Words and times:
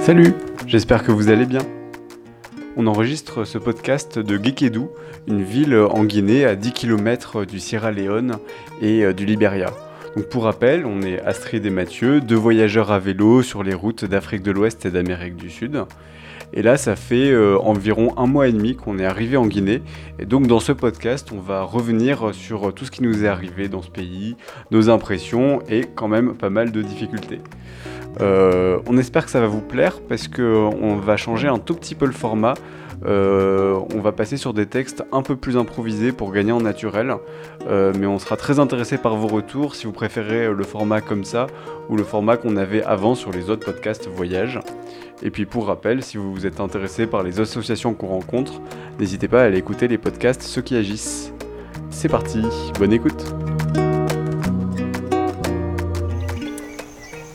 Salut, 0.00 0.34
j'espère 0.66 1.04
que 1.04 1.12
vous 1.12 1.28
allez 1.28 1.46
bien. 1.46 1.62
On 2.76 2.88
enregistre 2.88 3.44
ce 3.44 3.56
podcast 3.56 4.18
de 4.18 4.42
Gekedou, 4.42 4.90
une 5.28 5.42
ville 5.42 5.76
en 5.76 6.04
Guinée 6.04 6.44
à 6.44 6.56
10 6.56 6.72
km 6.72 7.44
du 7.44 7.60
Sierra 7.60 7.92
Leone 7.92 8.38
et 8.80 9.04
euh, 9.04 9.12
du 9.12 9.24
Liberia. 9.24 9.70
Donc 10.16 10.28
pour 10.28 10.42
rappel, 10.42 10.86
on 10.86 11.02
est 11.02 11.20
Astrid 11.20 11.64
et 11.64 11.70
Mathieu, 11.70 12.20
deux 12.20 12.34
voyageurs 12.34 12.90
à 12.90 12.98
vélo 12.98 13.42
sur 13.42 13.62
les 13.62 13.74
routes 13.74 14.04
d'Afrique 14.04 14.42
de 14.42 14.50
l'Ouest 14.50 14.84
et 14.84 14.90
d'Amérique 14.90 15.36
du 15.36 15.50
Sud. 15.50 15.84
Et 16.54 16.62
là, 16.62 16.76
ça 16.76 16.96
fait 16.96 17.30
euh, 17.30 17.58
environ 17.58 18.12
un 18.16 18.26
mois 18.26 18.48
et 18.48 18.52
demi 18.52 18.76
qu'on 18.76 18.98
est 18.98 19.06
arrivé 19.06 19.36
en 19.36 19.46
Guinée. 19.46 19.82
Et 20.18 20.26
donc 20.26 20.46
dans 20.46 20.60
ce 20.60 20.72
podcast, 20.72 21.30
on 21.32 21.40
va 21.40 21.62
revenir 21.62 22.34
sur 22.34 22.72
tout 22.74 22.84
ce 22.84 22.90
qui 22.90 23.02
nous 23.02 23.24
est 23.24 23.28
arrivé 23.28 23.68
dans 23.68 23.82
ce 23.82 23.90
pays, 23.90 24.36
nos 24.70 24.90
impressions 24.90 25.60
et 25.68 25.84
quand 25.94 26.08
même 26.08 26.34
pas 26.34 26.50
mal 26.50 26.72
de 26.72 26.82
difficultés. 26.82 27.40
Euh, 28.20 28.78
on 28.86 28.98
espère 28.98 29.24
que 29.24 29.30
ça 29.30 29.40
va 29.40 29.46
vous 29.46 29.60
plaire 29.60 30.00
parce 30.00 30.28
qu'on 30.28 30.96
va 30.96 31.16
changer 31.16 31.48
un 31.48 31.58
tout 31.58 31.74
petit 31.74 31.94
peu 31.94 32.06
le 32.06 32.12
format. 32.12 32.54
Euh, 33.04 33.80
on 33.94 34.00
va 34.00 34.12
passer 34.12 34.36
sur 34.36 34.54
des 34.54 34.66
textes 34.66 35.04
un 35.12 35.22
peu 35.22 35.36
plus 35.36 35.56
improvisés 35.56 36.12
pour 36.12 36.32
gagner 36.32 36.52
en 36.52 36.60
naturel, 36.60 37.14
euh, 37.66 37.92
mais 37.98 38.06
on 38.06 38.18
sera 38.18 38.36
très 38.36 38.58
intéressé 38.58 38.98
par 38.98 39.16
vos 39.16 39.28
retours 39.28 39.74
si 39.74 39.86
vous 39.86 39.92
préférez 39.92 40.52
le 40.52 40.64
format 40.64 41.00
comme 41.00 41.24
ça 41.24 41.46
ou 41.88 41.96
le 41.96 42.04
format 42.04 42.36
qu'on 42.36 42.56
avait 42.56 42.82
avant 42.82 43.14
sur 43.14 43.32
les 43.32 43.50
autres 43.50 43.64
podcasts 43.64 44.08
voyage. 44.08 44.60
Et 45.22 45.30
puis 45.30 45.46
pour 45.46 45.66
rappel, 45.66 46.02
si 46.02 46.16
vous 46.16 46.32
vous 46.32 46.46
êtes 46.46 46.60
intéressé 46.60 47.06
par 47.06 47.22
les 47.22 47.40
associations 47.40 47.94
qu'on 47.94 48.08
rencontre, 48.08 48.60
n'hésitez 48.98 49.28
pas 49.28 49.42
à 49.42 49.44
aller 49.44 49.58
écouter 49.58 49.88
les 49.88 49.98
podcasts 49.98 50.42
Ceux 50.42 50.62
qui 50.62 50.76
agissent. 50.76 51.32
C'est 51.90 52.08
parti, 52.08 52.42
bonne 52.78 52.92
écoute 52.92 53.24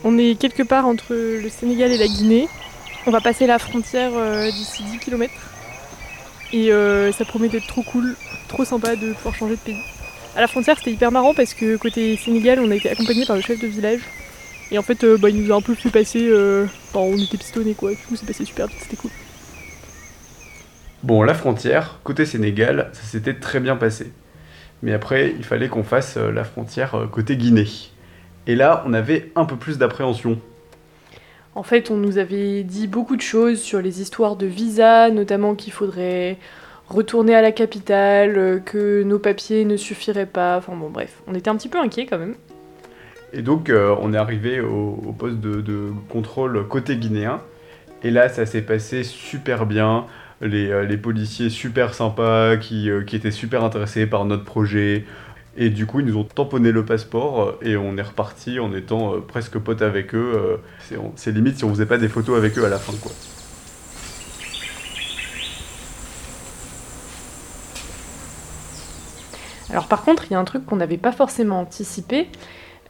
On 0.04 0.16
est 0.16 0.38
quelque 0.38 0.62
part 0.62 0.86
entre 0.86 1.14
le 1.14 1.48
Sénégal 1.48 1.92
et 1.92 1.98
la 1.98 2.06
Guinée. 2.06 2.48
On 3.08 3.10
va 3.10 3.22
passer 3.22 3.46
la 3.46 3.58
frontière 3.58 4.10
euh, 4.14 4.50
d'ici 4.50 4.82
10 4.84 4.98
km. 4.98 5.32
Et 6.52 6.70
euh, 6.70 7.10
ça 7.10 7.24
promet 7.24 7.48
d'être 7.48 7.66
trop 7.66 7.82
cool, 7.82 8.14
trop 8.48 8.66
sympa 8.66 8.96
de 8.96 9.14
pouvoir 9.14 9.34
changer 9.34 9.54
de 9.54 9.60
pays. 9.60 9.80
À 10.36 10.42
la 10.42 10.46
frontière, 10.46 10.76
c'était 10.76 10.92
hyper 10.92 11.10
marrant 11.10 11.32
parce 11.32 11.54
que 11.54 11.78
côté 11.78 12.18
Sénégal, 12.18 12.60
on 12.60 12.70
a 12.70 12.74
été 12.74 12.90
accompagné 12.90 13.24
par 13.24 13.36
le 13.36 13.40
chef 13.40 13.58
de 13.60 13.66
village. 13.66 14.02
Et 14.70 14.76
en 14.76 14.82
fait, 14.82 15.04
euh, 15.04 15.16
bah, 15.16 15.30
il 15.30 15.42
nous 15.42 15.50
a 15.54 15.56
un 15.56 15.62
peu 15.62 15.74
fait 15.74 15.88
passer. 15.88 16.30
on 16.92 17.16
était 17.16 17.38
pistonnés 17.38 17.72
quoi. 17.72 17.92
Du 17.92 17.96
coup, 17.96 18.14
c'est 18.14 18.26
passé 18.26 18.44
super 18.44 18.66
vite, 18.66 18.76
c'était 18.78 18.96
cool. 18.96 19.10
Bon, 21.02 21.22
la 21.22 21.32
frontière, 21.32 22.00
côté 22.04 22.26
Sénégal, 22.26 22.90
ça 22.92 23.04
s'était 23.04 23.32
très 23.32 23.58
bien 23.58 23.76
passé. 23.76 24.12
Mais 24.82 24.92
après, 24.92 25.32
il 25.34 25.44
fallait 25.44 25.68
qu'on 25.68 25.82
fasse 25.82 26.18
la 26.18 26.44
frontière 26.44 27.08
côté 27.10 27.38
Guinée. 27.38 27.70
Et 28.46 28.54
là, 28.54 28.82
on 28.84 28.92
avait 28.92 29.32
un 29.34 29.46
peu 29.46 29.56
plus 29.56 29.78
d'appréhension. 29.78 30.38
En 31.58 31.64
fait, 31.64 31.90
on 31.90 31.96
nous 31.96 32.18
avait 32.18 32.62
dit 32.62 32.86
beaucoup 32.86 33.16
de 33.16 33.20
choses 33.20 33.60
sur 33.60 33.82
les 33.82 34.00
histoires 34.00 34.36
de 34.36 34.46
visa, 34.46 35.10
notamment 35.10 35.56
qu'il 35.56 35.72
faudrait 35.72 36.38
retourner 36.88 37.34
à 37.34 37.42
la 37.42 37.50
capitale, 37.50 38.38
euh, 38.38 38.58
que 38.60 39.02
nos 39.02 39.18
papiers 39.18 39.64
ne 39.64 39.76
suffiraient 39.76 40.24
pas. 40.24 40.58
Enfin 40.58 40.76
bon, 40.76 40.88
bref, 40.88 41.20
on 41.26 41.34
était 41.34 41.50
un 41.50 41.56
petit 41.56 41.68
peu 41.68 41.80
inquiets 41.80 42.06
quand 42.06 42.18
même. 42.18 42.36
Et 43.32 43.42
donc, 43.42 43.70
euh, 43.70 43.92
on 44.00 44.14
est 44.14 44.16
arrivé 44.16 44.60
au, 44.60 45.12
poste 45.18 45.40
de, 45.40 45.90
contrôle 46.08 46.64
côté 46.68 46.96
guinéen. 46.96 47.42
Et 48.04 48.12
là, 48.12 48.28
ça 48.28 48.46
s'est 48.46 48.62
passé 48.62 49.02
super 49.02 49.66
bien. 49.66 50.06
Les, 50.40 50.70
euh, 50.70 50.96
policiers 50.96 51.50
super 51.50 51.92
sympas 51.92 52.56
qui, 52.56 52.88
qui, 53.04 53.16
étaient 53.16 53.32
super 53.32 53.64
intéressés 53.64 54.06
par 54.06 54.24
notre 54.26 54.44
projet. 54.44 55.06
Et 55.60 55.70
du 55.70 55.86
coup, 55.86 55.98
ils 55.98 56.06
nous 56.06 56.16
ont 56.16 56.24
tamponné 56.24 56.70
le 56.70 56.84
passeport 56.84 57.42
euh, 57.42 57.58
et 57.62 57.76
on 57.76 57.96
est 57.98 58.02
reparti 58.02 58.60
en 58.60 58.72
étant 58.72 59.14
euh, 59.14 59.18
presque 59.18 59.58
potes 59.58 59.82
avec 59.82 60.14
eux. 60.14 60.60
Euh, 60.92 60.96
c'est 61.16 61.32
limite 61.32 61.58
si 61.58 61.64
on 61.64 61.70
faisait 61.70 61.84
pas 61.84 61.98
des 61.98 62.06
photos 62.06 62.38
avec 62.38 62.56
eux 62.56 62.64
à 62.64 62.68
la 62.68 62.78
fin, 62.78 62.92
quoi. 63.02 63.10
Alors 69.70 69.88
par 69.88 70.04
contre, 70.04 70.26
il 70.30 70.32
y 70.32 70.36
a 70.36 70.38
un 70.38 70.44
truc 70.44 70.64
qu'on 70.64 70.76
n'avait 70.76 70.96
pas 70.96 71.12
forcément 71.12 71.60
anticipé. 71.60 72.28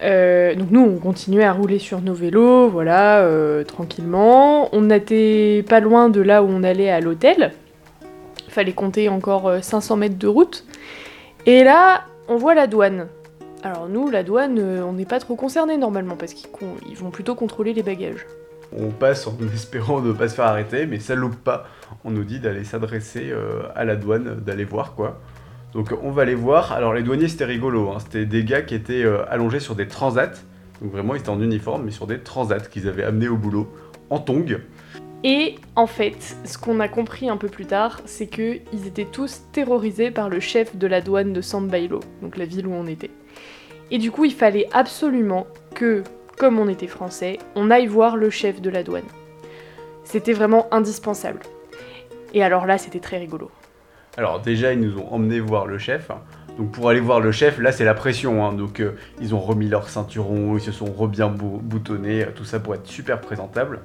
donc 0.00 0.70
nous, 0.70 0.82
on 0.82 0.98
continuait 0.98 1.44
à 1.44 1.52
rouler 1.52 1.78
sur 1.78 2.02
nos 2.02 2.14
vélos, 2.14 2.68
voilà, 2.68 3.26
tranquillement. 3.66 4.72
On 4.72 4.82
n'était 4.82 5.64
pas 5.68 5.80
loin 5.80 6.08
de 6.08 6.20
là 6.20 6.42
où 6.44 6.46
on 6.48 6.62
allait 6.62 6.90
à 6.90 7.00
l'hôtel. 7.00 7.52
Fallait 8.48 8.74
compter 8.74 9.08
encore 9.08 9.52
500 9.60 9.96
mètres 9.96 10.18
de 10.18 10.28
route. 10.28 10.64
Et 11.46 11.64
là, 11.64 12.04
on 12.28 12.36
voit 12.36 12.54
la 12.54 12.66
douane. 12.66 13.08
Alors 13.62 13.88
nous, 13.88 14.10
la 14.10 14.22
douane, 14.22 14.58
euh, 14.58 14.82
on 14.84 14.92
n'est 14.92 15.04
pas 15.04 15.18
trop 15.18 15.34
concerné 15.34 15.76
normalement 15.76 16.16
parce 16.16 16.34
qu'ils 16.34 16.96
vont 16.96 17.10
plutôt 17.10 17.34
contrôler 17.34 17.72
les 17.72 17.82
bagages. 17.82 18.26
On 18.76 18.90
passe 18.90 19.26
en 19.26 19.36
espérant 19.54 20.00
ne 20.00 20.12
pas 20.12 20.28
se 20.28 20.34
faire 20.34 20.44
arrêter, 20.44 20.86
mais 20.86 21.00
ça 21.00 21.14
loupe 21.14 21.36
pas. 21.36 21.66
On 22.04 22.10
nous 22.10 22.24
dit 22.24 22.38
d'aller 22.38 22.64
s'adresser 22.64 23.30
euh, 23.30 23.62
à 23.74 23.84
la 23.84 23.96
douane, 23.96 24.36
d'aller 24.36 24.64
voir 24.64 24.94
quoi. 24.94 25.18
Donc 25.72 25.92
on 26.02 26.10
va 26.10 26.22
aller 26.22 26.34
voir. 26.34 26.72
Alors 26.72 26.94
les 26.94 27.02
douaniers 27.02 27.28
c'était 27.28 27.44
rigolo, 27.44 27.90
hein. 27.90 27.98
c'était 27.98 28.26
des 28.26 28.44
gars 28.44 28.62
qui 28.62 28.74
étaient 28.74 29.04
euh, 29.04 29.24
allongés 29.28 29.60
sur 29.60 29.74
des 29.74 29.88
transats. 29.88 30.32
Donc 30.80 30.92
vraiment 30.92 31.14
ils 31.14 31.20
étaient 31.20 31.30
en 31.30 31.40
uniforme, 31.40 31.84
mais 31.84 31.90
sur 31.90 32.06
des 32.06 32.20
transats 32.20 32.60
qu'ils 32.60 32.88
avaient 32.88 33.04
amenés 33.04 33.28
au 33.28 33.36
boulot 33.36 33.72
en 34.10 34.18
tongs. 34.18 34.60
Et 35.24 35.56
en 35.74 35.86
fait, 35.86 36.36
ce 36.44 36.58
qu'on 36.58 36.78
a 36.78 36.88
compris 36.88 37.28
un 37.28 37.36
peu 37.36 37.48
plus 37.48 37.66
tard, 37.66 38.00
c'est 38.04 38.28
qu'ils 38.28 38.86
étaient 38.86 39.04
tous 39.04 39.42
terrorisés 39.52 40.12
par 40.12 40.28
le 40.28 40.38
chef 40.38 40.76
de 40.76 40.86
la 40.86 41.00
douane 41.00 41.32
de 41.32 41.40
San 41.40 41.66
Bailo, 41.66 42.00
donc 42.22 42.36
la 42.36 42.44
ville 42.44 42.68
où 42.68 42.72
on 42.72 42.86
était. 42.86 43.10
Et 43.90 43.98
du 43.98 44.12
coup, 44.12 44.24
il 44.24 44.32
fallait 44.34 44.68
absolument 44.72 45.46
que, 45.74 46.04
comme 46.36 46.58
on 46.60 46.68
était 46.68 46.86
français, 46.86 47.38
on 47.56 47.70
aille 47.70 47.86
voir 47.86 48.16
le 48.16 48.30
chef 48.30 48.60
de 48.60 48.70
la 48.70 48.84
douane. 48.84 49.02
C'était 50.04 50.32
vraiment 50.32 50.72
indispensable. 50.72 51.40
Et 52.32 52.44
alors 52.44 52.64
là, 52.64 52.78
c'était 52.78 53.00
très 53.00 53.18
rigolo. 53.18 53.50
Alors 54.16 54.40
déjà, 54.40 54.72
ils 54.72 54.80
nous 54.80 54.98
ont 54.98 55.12
emmenés 55.12 55.40
voir 55.40 55.66
le 55.66 55.78
chef. 55.78 56.10
Donc 56.58 56.72
pour 56.72 56.88
aller 56.88 57.00
voir 57.00 57.20
le 57.20 57.30
chef, 57.30 57.58
là 57.58 57.70
c'est 57.70 57.84
la 57.84 57.94
pression. 57.94 58.44
Hein. 58.44 58.52
Donc 58.52 58.80
euh, 58.80 58.96
ils 59.20 59.34
ont 59.34 59.38
remis 59.38 59.68
leur 59.68 59.88
ceinturon, 59.88 60.56
ils 60.56 60.60
se 60.60 60.72
sont 60.72 60.86
re 60.86 61.06
bien 61.06 61.28
boutonnés, 61.28 62.26
tout 62.34 62.44
ça 62.44 62.58
pour 62.58 62.74
être 62.74 62.86
super 62.86 63.20
présentable. 63.20 63.80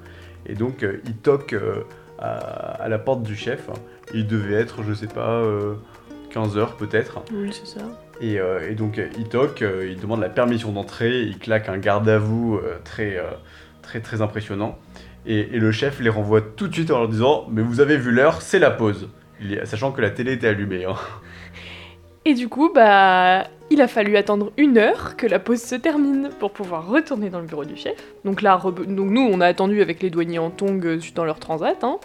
Et 0.46 0.54
donc, 0.54 0.82
euh, 0.82 1.00
il 1.06 1.16
toque 1.16 1.52
euh, 1.52 1.84
à, 2.18 2.88
la 2.88 2.98
porte 2.98 3.22
du 3.22 3.36
chef. 3.36 3.68
Il 4.12 4.26
devait 4.26 4.54
être, 4.54 4.82
je 4.82 4.92
sais 4.92 5.06
pas, 5.06 5.42
15 6.30 6.56
euh, 6.56 6.60
heures 6.60 6.76
peut-être. 6.76 7.22
Oui, 7.32 7.50
c'est 7.52 7.66
ça. 7.66 7.84
Et, 8.20 8.38
donc, 8.74 9.00
il 9.18 9.28
toque, 9.28 9.62
il 9.62 9.98
demande 10.00 10.20
la 10.20 10.28
permission 10.28 10.70
d'entrer, 10.70 11.22
il 11.22 11.38
claque 11.38 11.68
un 11.68 11.78
garde 11.78 12.08
à 12.08 12.18
vous 12.18 12.60
très, 12.84 13.18
très, 13.82 14.00
très 14.00 14.22
impressionnant. 14.22 14.78
Et, 15.26 15.44
le 15.44 15.72
chef 15.72 16.00
les 16.00 16.10
renvoie 16.10 16.40
tout 16.40 16.68
de 16.68 16.74
suite 16.74 16.90
en 16.92 17.00
leur 17.00 17.08
disant 17.08 17.46
Mais 17.50 17.62
vous 17.62 17.80
avez 17.80 17.96
vu 17.96 18.12
l'heure, 18.12 18.40
c'est 18.40 18.60
la 18.60 18.70
pause. 18.70 19.08
sachant 19.64 19.90
que 19.90 20.00
la 20.00 20.10
télé 20.10 20.34
était 20.34 20.46
allumée. 20.46 20.84
Hein. 20.84 20.94
Et 22.24 22.34
du 22.34 22.48
coup, 22.48 22.70
bah, 22.72 23.48
il 23.70 23.80
a 23.80 23.88
fallu 23.88 24.16
attendre 24.16 24.52
une 24.56 24.78
heure 24.78 25.16
que 25.16 25.26
la 25.26 25.38
pause 25.38 25.62
se 25.62 25.74
termine 25.74 26.30
pour 26.38 26.52
pouvoir 26.52 26.86
retourner 26.88 27.30
dans 27.30 27.40
le 27.40 27.46
bureau 27.46 27.64
du 27.64 27.76
chef. 27.76 27.96
Donc 28.24 28.42
là, 28.42 28.60
donc 28.62 28.86
nous, 28.86 29.22
on 29.22 29.40
a 29.40 29.46
attendu 29.46 29.80
avec 29.80 30.02
les 30.02 30.10
douaniers 30.10 30.38
en 30.38 30.50
tongs 30.50 30.80
euh, 30.84 31.00
dans 31.14 31.24
leur 31.24 31.38
transat. 31.38 31.82
Hein. 31.82 31.98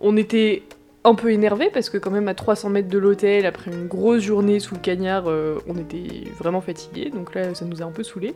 On 0.00 0.16
était 0.16 0.62
un 1.04 1.14
peu 1.14 1.30
énervés 1.30 1.70
parce 1.72 1.88
que 1.88 1.98
quand 1.98 2.10
même 2.10 2.28
à 2.28 2.34
300 2.34 2.70
mètres 2.70 2.88
de 2.88 2.98
l'hôtel, 2.98 3.46
après 3.46 3.70
une 3.70 3.86
grosse 3.86 4.22
journée 4.22 4.60
sous 4.60 4.74
le 4.74 4.80
cagnard, 4.80 5.24
euh, 5.28 5.58
on 5.68 5.76
était 5.76 6.24
vraiment 6.38 6.60
fatigués. 6.60 7.10
Donc 7.10 7.34
là, 7.34 7.54
ça 7.54 7.64
nous 7.64 7.80
a 7.80 7.84
un 7.84 7.92
peu 7.92 8.02
saoulés. 8.02 8.34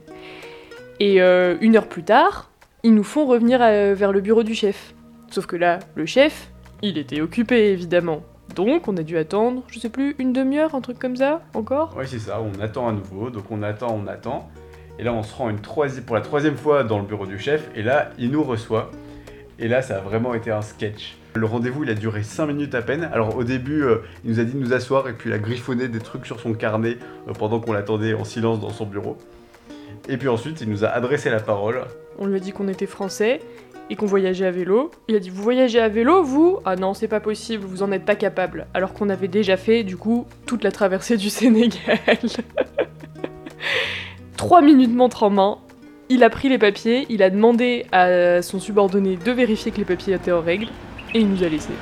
Et 1.00 1.20
euh, 1.20 1.56
une 1.60 1.76
heure 1.76 1.88
plus 1.88 2.04
tard, 2.04 2.50
ils 2.84 2.94
nous 2.94 3.04
font 3.04 3.26
revenir 3.26 3.58
vers 3.58 4.12
le 4.12 4.20
bureau 4.20 4.42
du 4.44 4.54
chef. 4.54 4.94
Sauf 5.30 5.46
que 5.46 5.56
là, 5.56 5.78
le 5.94 6.06
chef, 6.06 6.50
il 6.82 6.98
était 6.98 7.20
occupé 7.20 7.70
évidemment. 7.70 8.22
Donc 8.54 8.86
on 8.86 8.96
a 8.96 9.02
dû 9.02 9.16
attendre, 9.16 9.62
je 9.68 9.78
sais 9.78 9.88
plus, 9.88 10.14
une 10.18 10.32
demi-heure, 10.32 10.74
un 10.74 10.80
truc 10.80 10.98
comme 10.98 11.16
ça, 11.16 11.40
encore? 11.54 11.94
Oui, 11.96 12.04
c'est 12.06 12.18
ça, 12.18 12.40
on 12.40 12.60
attend 12.60 12.88
à 12.88 12.92
nouveau, 12.92 13.30
donc 13.30 13.44
on 13.50 13.62
attend, 13.62 13.98
on 14.02 14.06
attend. 14.06 14.50
Et 14.98 15.04
là, 15.04 15.12
on 15.14 15.22
se 15.22 15.34
rend 15.34 15.48
une 15.48 15.60
troisième, 15.60 16.04
pour 16.04 16.16
la 16.16 16.20
troisième 16.22 16.56
fois 16.56 16.84
dans 16.84 16.98
le 16.98 17.06
bureau 17.06 17.26
du 17.26 17.38
chef, 17.38 17.70
et 17.74 17.82
là, 17.82 18.10
il 18.18 18.30
nous 18.30 18.42
reçoit. 18.42 18.90
Et 19.58 19.68
là, 19.68 19.80
ça 19.80 19.96
a 19.96 20.00
vraiment 20.00 20.34
été 20.34 20.50
un 20.50 20.60
sketch. 20.60 21.16
Le 21.34 21.46
rendez-vous, 21.46 21.84
il 21.84 21.90
a 21.90 21.94
duré 21.94 22.22
5 22.22 22.46
minutes 22.46 22.74
à 22.74 22.82
peine. 22.82 23.08
Alors 23.10 23.36
au 23.36 23.44
début, 23.44 23.84
euh, 23.84 24.02
il 24.22 24.32
nous 24.32 24.40
a 24.40 24.44
dit 24.44 24.52
de 24.52 24.58
nous 24.58 24.74
asseoir, 24.74 25.08
et 25.08 25.14
puis 25.14 25.30
il 25.30 25.32
a 25.32 25.38
griffonné 25.38 25.88
des 25.88 26.00
trucs 26.00 26.26
sur 26.26 26.38
son 26.40 26.52
carnet 26.52 26.98
euh, 27.26 27.32
pendant 27.32 27.58
qu'on 27.58 27.72
l'attendait 27.72 28.12
en 28.12 28.24
silence 28.24 28.60
dans 28.60 28.70
son 28.70 28.84
bureau. 28.84 29.16
Et 30.08 30.18
puis 30.18 30.28
ensuite, 30.28 30.60
il 30.60 30.68
nous 30.68 30.84
a 30.84 30.88
adressé 30.88 31.30
la 31.30 31.40
parole. 31.40 31.80
On 32.18 32.26
lui 32.26 32.36
a 32.36 32.40
dit 32.40 32.52
qu'on 32.52 32.68
était 32.68 32.86
français, 32.86 33.40
et 33.90 33.96
qu'on 33.96 34.06
voyageait 34.06 34.46
à 34.46 34.50
vélo. 34.50 34.90
Il 35.08 35.16
a 35.16 35.18
dit 35.18 35.30
Vous 35.30 35.42
voyagez 35.42 35.80
à 35.80 35.88
vélo, 35.88 36.22
vous? 36.22 36.58
Ah 36.64 36.76
non, 36.76 36.94
c'est 36.94 37.08
pas 37.08 37.20
possible, 37.20 37.64
vous 37.64 37.82
en 37.82 37.92
êtes 37.92 38.04
pas 38.04 38.16
capable. 38.16 38.66
Alors 38.74 38.92
qu'on 38.92 39.08
avait 39.08 39.28
déjà 39.28 39.56
fait, 39.56 39.82
du 39.84 39.96
coup, 39.96 40.26
toute 40.46 40.64
la 40.64 40.72
traversée 40.72 41.16
du 41.16 41.30
Sénégal. 41.30 41.98
Trois 44.36 44.62
minutes 44.62 44.94
montre 44.94 45.22
en 45.22 45.30
main, 45.30 45.58
il 46.08 46.24
a 46.24 46.30
pris 46.30 46.48
les 46.48 46.58
papiers, 46.58 47.06
il 47.08 47.22
a 47.22 47.30
demandé 47.30 47.86
à 47.92 48.42
son 48.42 48.58
subordonné 48.58 49.16
de 49.16 49.30
vérifier 49.30 49.70
que 49.70 49.78
les 49.78 49.84
papiers 49.84 50.14
étaient 50.14 50.32
en 50.32 50.40
règle, 50.40 50.66
et 51.14 51.20
il 51.20 51.28
nous 51.30 51.44
a 51.44 51.48
laissés. 51.48 51.72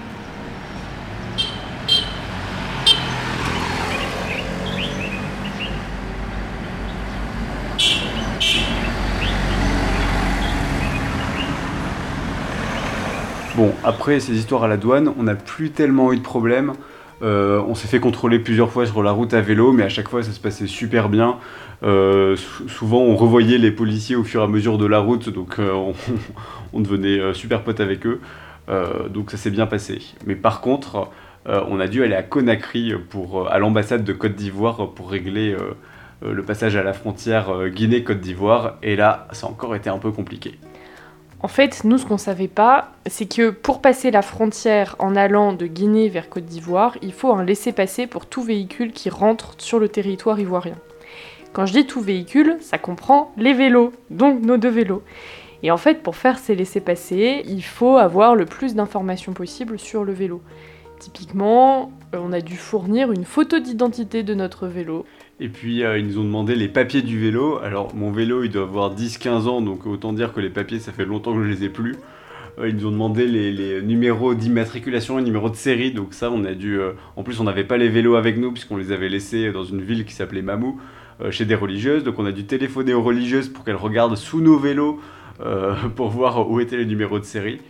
Bon, 13.60 13.74
après 13.84 14.20
ces 14.20 14.32
histoires 14.38 14.64
à 14.64 14.68
la 14.68 14.78
douane, 14.78 15.12
on 15.18 15.24
n'a 15.24 15.34
plus 15.34 15.68
tellement 15.68 16.14
eu 16.14 16.16
de 16.16 16.22
problèmes. 16.22 16.72
Euh, 17.20 17.60
on 17.68 17.74
s'est 17.74 17.88
fait 17.88 18.00
contrôler 18.00 18.38
plusieurs 18.38 18.70
fois 18.70 18.86
sur 18.86 19.02
la 19.02 19.10
route 19.10 19.34
à 19.34 19.42
vélo, 19.42 19.70
mais 19.72 19.82
à 19.82 19.90
chaque 19.90 20.08
fois 20.08 20.22
ça 20.22 20.32
se 20.32 20.40
passait 20.40 20.66
super 20.66 21.10
bien. 21.10 21.36
Euh, 21.82 22.36
souvent 22.68 23.02
on 23.02 23.14
revoyait 23.16 23.58
les 23.58 23.70
policiers 23.70 24.16
au 24.16 24.24
fur 24.24 24.40
et 24.40 24.44
à 24.44 24.46
mesure 24.46 24.78
de 24.78 24.86
la 24.86 24.98
route, 24.98 25.28
donc 25.28 25.58
euh, 25.58 25.92
on, 26.72 26.80
devenait 26.80 27.34
super 27.34 27.62
potes 27.62 27.80
avec 27.80 28.06
eux. 28.06 28.22
donc 29.10 29.30
ça 29.30 29.36
s'est 29.36 29.50
bien 29.50 29.66
passé. 29.66 29.98
Mais 30.24 30.36
par 30.36 30.62
contre, 30.62 31.10
on 31.44 31.80
a 31.80 31.86
dû 31.86 32.02
aller 32.02 32.14
à 32.14 32.22
Conakry, 32.22 32.94
pour, 33.10 33.52
à 33.52 33.58
l'ambassade 33.58 34.04
de 34.04 34.14
Côte 34.14 34.36
d'Ivoire, 34.36 34.88
pour 34.94 35.10
régler 35.10 35.54
le 36.22 36.42
passage 36.42 36.76
à 36.76 36.82
la 36.82 36.94
frontière 36.94 37.68
Guinée-Côte 37.68 38.20
d'Ivoire. 38.20 38.78
Et 38.82 38.96
là, 38.96 39.28
ça 39.32 39.46
a 39.46 39.50
encore 39.50 39.76
été 39.76 39.90
un 39.90 39.98
peu 39.98 40.12
compliqué. 40.12 40.58
En 41.42 41.48
fait, 41.48 41.84
nous, 41.84 41.96
ce 41.96 42.04
qu'on 42.04 42.18
savait 42.18 42.48
pas, 42.48 42.92
c'est 43.06 43.24
que 43.24 43.48
pour 43.48 43.80
passer 43.80 44.10
la 44.10 44.20
frontière 44.20 44.94
en 44.98 45.16
allant 45.16 45.54
de 45.54 45.66
Guinée 45.66 46.10
vers 46.10 46.28
Côte 46.28 46.44
d'Ivoire, 46.44 46.98
il 47.00 47.14
faut 47.14 47.32
un 47.32 47.44
laissez-passer 47.44 48.06
pour 48.06 48.26
tout 48.26 48.42
véhicule 48.42 48.92
qui 48.92 49.08
rentre 49.08 49.54
sur 49.56 49.78
le 49.78 49.88
territoire 49.88 50.38
ivoirien. 50.38 50.76
Quand 51.54 51.64
je 51.64 51.72
dis 51.72 51.86
tout 51.86 52.02
véhicule, 52.02 52.58
ça 52.60 52.76
comprend 52.76 53.32
les 53.38 53.54
vélos, 53.54 53.92
donc 54.10 54.42
nos 54.42 54.58
deux 54.58 54.68
vélos. 54.68 55.02
Et 55.62 55.70
en 55.70 55.78
fait, 55.78 56.02
pour 56.02 56.14
faire 56.14 56.38
ces 56.38 56.54
laissez-passer, 56.54 57.42
il 57.46 57.64
faut 57.64 57.96
avoir 57.96 58.36
le 58.36 58.44
plus 58.44 58.74
d'informations 58.74 59.32
possible 59.32 59.78
sur 59.78 60.04
le 60.04 60.12
vélo. 60.12 60.42
Typiquement, 60.98 61.90
on 62.12 62.34
a 62.34 62.42
dû 62.42 62.56
fournir 62.56 63.12
une 63.12 63.24
photo 63.24 63.58
d'identité 63.58 64.22
de 64.22 64.34
notre 64.34 64.66
vélo. 64.66 65.06
Et 65.42 65.48
puis 65.48 65.82
euh, 65.82 65.98
ils 65.98 66.06
nous 66.06 66.18
ont 66.18 66.24
demandé 66.24 66.54
les 66.54 66.68
papiers 66.68 67.00
du 67.00 67.18
vélo. 67.18 67.58
Alors 67.62 67.94
mon 67.94 68.12
vélo 68.12 68.44
il 68.44 68.50
doit 68.50 68.64
avoir 68.64 68.94
10-15 68.94 69.48
ans, 69.48 69.62
donc 69.62 69.86
autant 69.86 70.12
dire 70.12 70.34
que 70.34 70.40
les 70.40 70.50
papiers 70.50 70.78
ça 70.78 70.92
fait 70.92 71.06
longtemps 71.06 71.34
que 71.34 71.42
je 71.42 71.48
les 71.48 71.64
ai 71.64 71.70
plus. 71.70 71.96
Euh, 72.58 72.68
ils 72.68 72.76
nous 72.76 72.86
ont 72.86 72.90
demandé 72.90 73.26
les, 73.26 73.80
numéros 73.80 74.34
d'immatriculation 74.34 75.18
et 75.18 75.22
numéros 75.22 75.48
de 75.48 75.56
série, 75.56 75.92
donc 75.92 76.12
ça 76.12 76.30
on 76.30 76.44
a 76.44 76.52
dû... 76.52 76.78
en 77.16 77.22
plus 77.22 77.40
on 77.40 77.44
n'avait 77.44 77.64
pas 77.64 77.78
les 77.78 77.88
vélos 77.88 78.16
avec 78.16 78.36
nous 78.36 78.52
puisqu'on 78.52 78.76
les 78.76 78.92
avait 78.92 79.08
laissés 79.08 79.50
dans 79.50 79.64
une 79.64 79.80
ville 79.80 80.04
qui 80.04 80.12
s'appelait 80.12 80.42
Mamou, 80.42 80.78
chez 81.30 81.46
des 81.46 81.54
religieuses. 81.54 82.04
Donc 82.04 82.18
on 82.18 82.26
a 82.26 82.32
dû 82.32 82.44
téléphoner 82.44 82.92
aux 82.92 83.02
religieuses 83.02 83.48
pour 83.48 83.64
qu'elles 83.64 83.76
regardent 83.76 84.16
sous 84.16 84.42
nos 84.42 84.58
vélos 84.58 85.00
pour 85.96 86.10
voir 86.10 86.50
où 86.50 86.60
étaient 86.60 86.76
les 86.76 86.84
numéros 86.84 87.18
de 87.18 87.24
série. 87.24 87.60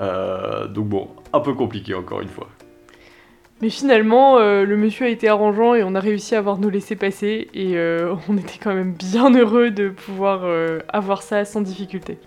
donc 0.00 0.88
bon, 0.88 1.08
un 1.32 1.40
peu 1.40 1.54
compliqué 1.54 1.94
encore 1.94 2.20
une 2.20 2.28
fois. 2.28 2.48
Mais 3.62 3.70
finalement, 3.70 4.38
euh, 4.38 4.64
le 4.64 4.76
monsieur 4.76 5.06
a 5.06 5.08
été 5.08 5.28
arrangeant 5.28 5.76
et 5.76 5.84
on 5.84 5.94
a 5.94 6.00
réussi 6.00 6.34
à 6.34 6.38
avoir 6.38 6.58
nos 6.58 6.68
laissés-passer 6.68 7.48
et 7.54 7.76
euh, 7.76 8.16
on 8.28 8.36
était 8.36 8.58
quand 8.60 8.74
même 8.74 8.92
bien 8.92 9.32
heureux 9.32 9.70
de 9.70 9.88
pouvoir 9.88 10.40
euh, 10.42 10.80
avoir 10.88 11.22
ça 11.22 11.44
sans 11.44 11.60
difficulté. 11.60 12.18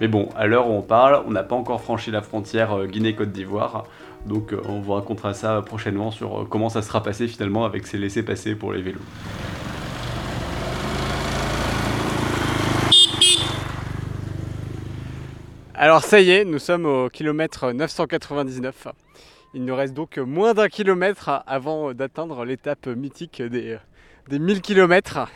Mais 0.00 0.08
bon, 0.08 0.30
à 0.34 0.46
l'heure 0.46 0.70
où 0.70 0.72
on 0.72 0.80
parle, 0.80 1.22
on 1.26 1.30
n'a 1.30 1.42
pas 1.42 1.56
encore 1.56 1.82
franchi 1.82 2.10
la 2.10 2.22
frontière 2.22 2.86
Guinée-Côte 2.86 3.32
d'Ivoire, 3.32 3.84
donc 4.24 4.54
on 4.66 4.80
vous 4.80 4.94
racontera 4.94 5.34
ça 5.34 5.60
prochainement 5.60 6.10
sur 6.10 6.46
comment 6.48 6.70
ça 6.70 6.80
sera 6.80 7.02
passé 7.02 7.28
finalement 7.28 7.66
avec 7.66 7.86
ces 7.86 7.98
laissés-passer 7.98 8.54
pour 8.54 8.72
les 8.72 8.80
vélos. 8.80 9.00
Alors 15.74 16.02
ça 16.02 16.20
y 16.20 16.30
est, 16.30 16.46
nous 16.46 16.58
sommes 16.58 16.86
au 16.86 17.10
kilomètre 17.10 17.72
999. 17.72 18.88
Il 19.56 19.64
nous 19.64 19.74
reste 19.74 19.94
donc 19.94 20.18
moins 20.18 20.52
d'un 20.52 20.68
kilomètre 20.68 21.42
avant 21.46 21.94
d'atteindre 21.94 22.44
l'étape 22.44 22.88
mythique 22.88 23.40
des, 23.40 23.78
des 24.28 24.38
1000 24.38 24.60
km. 24.60 25.30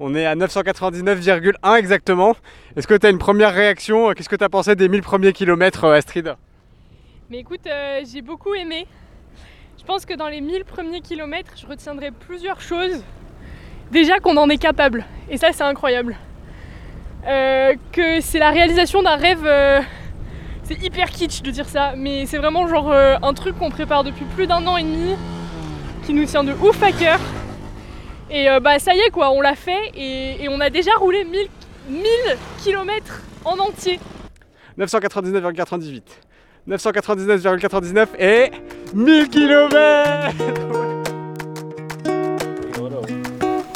On 0.00 0.14
est 0.14 0.24
à 0.24 0.34
999,1 0.34 1.76
exactement. 1.76 2.36
Est-ce 2.74 2.86
que 2.86 2.94
tu 2.94 3.06
as 3.06 3.10
une 3.10 3.18
première 3.18 3.52
réaction? 3.52 4.14
Qu'est-ce 4.14 4.30
que 4.30 4.36
tu 4.36 4.44
as 4.44 4.48
pensé 4.48 4.74
des 4.76 4.88
1000 4.88 5.02
premiers 5.02 5.34
kilomètres, 5.34 5.84
Astrid? 5.84 6.36
Mais 7.28 7.40
écoute, 7.40 7.66
euh, 7.66 8.00
j'ai 8.10 8.22
beaucoup 8.22 8.54
aimé. 8.54 8.86
Je 9.76 9.84
pense 9.84 10.06
que 10.06 10.14
dans 10.14 10.28
les 10.28 10.40
1000 10.40 10.64
premiers 10.64 11.02
kilomètres, 11.02 11.52
je 11.54 11.66
retiendrai 11.66 12.12
plusieurs 12.12 12.62
choses. 12.62 13.04
Déjà 13.92 14.20
qu'on 14.20 14.38
en 14.38 14.48
est 14.48 14.56
capable. 14.56 15.04
Et 15.28 15.36
ça, 15.36 15.52
c'est 15.52 15.64
incroyable. 15.64 16.16
Euh, 17.26 17.74
que 17.92 18.22
c'est 18.22 18.38
la 18.38 18.48
réalisation 18.48 19.02
d'un 19.02 19.16
rêve. 19.16 19.44
Euh, 19.44 19.82
c'est 20.64 20.82
hyper 20.82 21.10
kitsch 21.10 21.42
de 21.42 21.50
dire 21.50 21.68
ça, 21.68 21.92
mais 21.96 22.26
c'est 22.26 22.38
vraiment 22.38 22.66
genre 22.66 22.90
euh, 22.90 23.16
un 23.22 23.34
truc 23.34 23.58
qu'on 23.58 23.70
prépare 23.70 24.02
depuis 24.02 24.24
plus 24.24 24.46
d'un 24.46 24.66
an 24.66 24.76
et 24.76 24.82
demi, 24.82 25.14
qui 26.06 26.14
nous 26.14 26.24
tient 26.24 26.42
de 26.42 26.52
ouf 26.52 26.82
à 26.82 26.92
cœur. 26.92 27.20
Et 28.30 28.48
euh, 28.50 28.60
bah 28.60 28.78
ça 28.78 28.94
y 28.94 28.98
est 28.98 29.10
quoi, 29.10 29.30
on 29.30 29.40
l'a 29.40 29.54
fait 29.54 29.92
et, 29.94 30.48
on 30.48 30.60
a 30.60 30.70
déjà 30.70 30.92
roulé 30.98 31.24
1000, 31.24 31.48
1000 31.90 32.02
km 32.64 33.22
en 33.44 33.58
entier. 33.58 34.00
999,98. 34.78 36.02
999,99 36.66 38.06
et 38.18 38.50
1000 38.94 39.28
km 39.28 39.76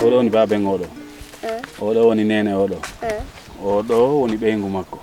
oɗo 0.01 0.17
woni 0.17 0.31
baben 0.31 0.65
oɗo 0.65 0.87
oɗo 1.81 2.09
woni 2.09 2.25
nene 2.25 2.55
oɗo 2.55 2.77
oɗo 3.63 4.21
woni 4.21 4.37
ɓeygu 4.37 4.69
makko 4.69 4.99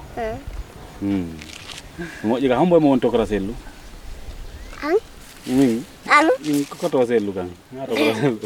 moƴƴi 2.23 2.47
ka 2.49 2.55
homboye 2.57 2.81
mo 2.81 2.89
won 2.89 2.99
tokora 2.99 3.25
sellu. 3.25 3.53
An 4.83 4.95
min 5.47 5.83
anu 6.09 6.31
min 6.45 6.65
kokoto 6.65 7.05
sellu 7.05 7.33
kan 7.33 7.49
ha 7.79 7.85
tokora 7.87 8.13
sellu. 8.15 8.39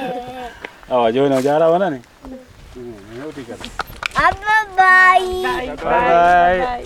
Awa 0.90 1.12
joni 1.12 1.34
o 1.34 1.40
jarama 1.40 1.78
nani? 1.78 2.00
Hewti 3.16 3.42
kadi 3.46 3.70
bye. 4.76 5.76
Bye 5.76 6.84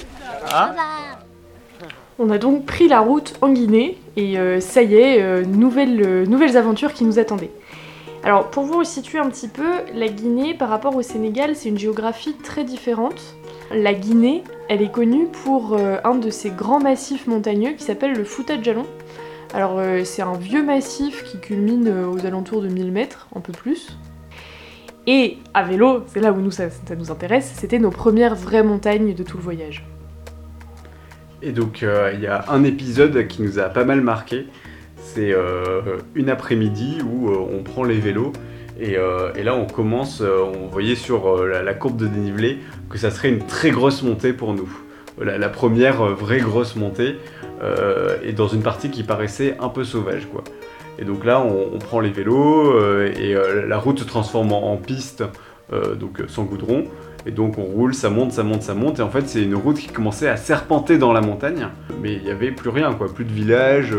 On 2.18 2.30
a 2.30 2.38
donc 2.38 2.64
pris 2.64 2.86
la 2.86 3.00
route 3.00 3.34
en 3.40 3.50
Guinée 3.50 3.98
et 4.16 4.38
euh, 4.38 4.60
ça 4.60 4.82
y 4.82 4.94
est, 4.94 5.20
euh, 5.20 5.44
nouvelles, 5.44 6.00
euh, 6.00 6.26
nouvelles 6.26 6.56
aventures 6.56 6.92
qui 6.92 7.04
nous 7.04 7.18
attendaient. 7.18 7.50
Alors 8.22 8.50
pour 8.50 8.62
vous 8.62 8.84
situer 8.84 9.18
un 9.18 9.28
petit 9.28 9.48
peu, 9.48 9.68
la 9.92 10.06
Guinée 10.06 10.54
par 10.54 10.68
rapport 10.68 10.94
au 10.94 11.02
Sénégal, 11.02 11.56
c'est 11.56 11.68
une 11.68 11.78
géographie 11.78 12.34
très 12.34 12.62
différente. 12.62 13.20
La 13.72 13.94
Guinée, 13.94 14.44
elle 14.68 14.82
est 14.82 14.90
connue 14.90 15.26
pour 15.26 15.74
euh, 15.74 15.98
un 16.04 16.14
de 16.14 16.30
ces 16.30 16.50
grands 16.50 16.80
massifs 16.80 17.26
montagneux 17.26 17.72
qui 17.72 17.84
s'appelle 17.84 18.14
le 18.14 18.24
Fouta 18.24 18.60
Djalon. 18.60 18.86
Alors 19.52 19.78
euh, 19.78 20.04
c'est 20.04 20.22
un 20.22 20.36
vieux 20.36 20.64
massif 20.64 21.22
qui 21.24 21.38
culmine 21.38 21.88
euh, 21.88 22.06
aux 22.06 22.24
alentours 22.26 22.62
de 22.62 22.68
1000 22.68 22.90
mètres, 22.90 23.28
un 23.34 23.40
peu 23.40 23.52
plus. 23.52 23.98
Et 25.06 25.38
à 25.52 25.64
vélo, 25.64 26.02
c'est 26.06 26.20
là 26.20 26.32
où 26.32 26.40
nous, 26.40 26.50
ça, 26.50 26.68
nous 26.96 27.10
intéresse, 27.10 27.52
c'était 27.54 27.78
nos 27.78 27.90
premières 27.90 28.34
vraies 28.34 28.62
montagnes 28.62 29.14
de 29.14 29.22
tout 29.22 29.36
le 29.36 29.42
voyage. 29.42 29.86
Et 31.42 31.52
donc 31.52 31.82
il 31.82 32.20
y 32.20 32.26
a 32.26 32.46
un 32.48 32.64
épisode 32.64 33.26
qui 33.26 33.42
nous 33.42 33.58
a 33.58 33.64
pas 33.64 33.84
mal 33.84 34.00
marqué, 34.00 34.46
c'est 34.96 35.34
une 36.14 36.30
après-midi 36.30 37.02
où 37.02 37.28
on 37.28 37.62
prend 37.62 37.84
les 37.84 37.98
vélos 37.98 38.32
euh, 38.80 39.32
et, 39.34 39.42
là, 39.42 39.54
on 39.54 39.66
commence, 39.66 40.20
euh, 40.20 40.42
on 40.42 40.66
voyait 40.66 40.96
sur 40.96 41.28
euh, 41.28 41.62
la, 41.62 41.74
courbe 41.74 41.96
de 41.96 42.06
dénivelé 42.06 42.58
que 42.90 42.98
ça 42.98 43.10
serait 43.10 43.28
une 43.28 43.46
très 43.46 43.70
grosse 43.70 44.02
montée 44.02 44.32
pour 44.32 44.54
nous. 44.54 44.68
La, 45.20 45.48
première 45.48 46.02
vraie 46.06 46.40
grosse 46.40 46.74
montée, 46.74 47.16
et 48.24 48.32
dans 48.32 48.48
une 48.48 48.62
partie 48.62 48.90
qui 48.90 49.04
paraissait 49.04 49.56
un 49.60 49.68
peu 49.68 49.84
sauvage. 49.84 50.26
Quoi. 50.26 50.42
Et 50.98 51.04
donc 51.04 51.24
là, 51.24 51.40
on, 51.40 51.78
prend 51.78 52.00
les 52.00 52.10
vélos, 52.10 52.76
et 53.00 53.36
la 53.68 53.78
route 53.78 54.00
se 54.00 54.04
transforme 54.04 54.52
en, 54.52 54.76
piste, 54.76 55.22
donc 56.00 56.20
sans 56.26 56.42
goudron. 56.42 56.86
Et 57.26 57.30
donc 57.30 57.58
on 57.58 57.62
roule, 57.62 57.94
ça 57.94 58.10
monte, 58.10 58.32
ça 58.32 58.42
monte, 58.42 58.62
ça 58.62 58.74
monte. 58.74 58.98
Et 58.98 59.02
en 59.02 59.08
fait, 59.08 59.28
c'est 59.28 59.44
une 59.44 59.54
route 59.54 59.78
qui 59.78 59.86
commençait 59.86 60.28
à 60.28 60.36
serpenter 60.36 60.98
dans 60.98 61.12
la 61.12 61.20
montagne. 61.20 61.68
Mais 62.02 62.14
il 62.14 62.24
n'y 62.24 62.32
avait 62.32 62.50
plus 62.50 62.70
rien, 62.70 62.92
quoi. 62.92 63.06
Plus 63.06 63.24
de 63.24 63.32
village, 63.32 63.94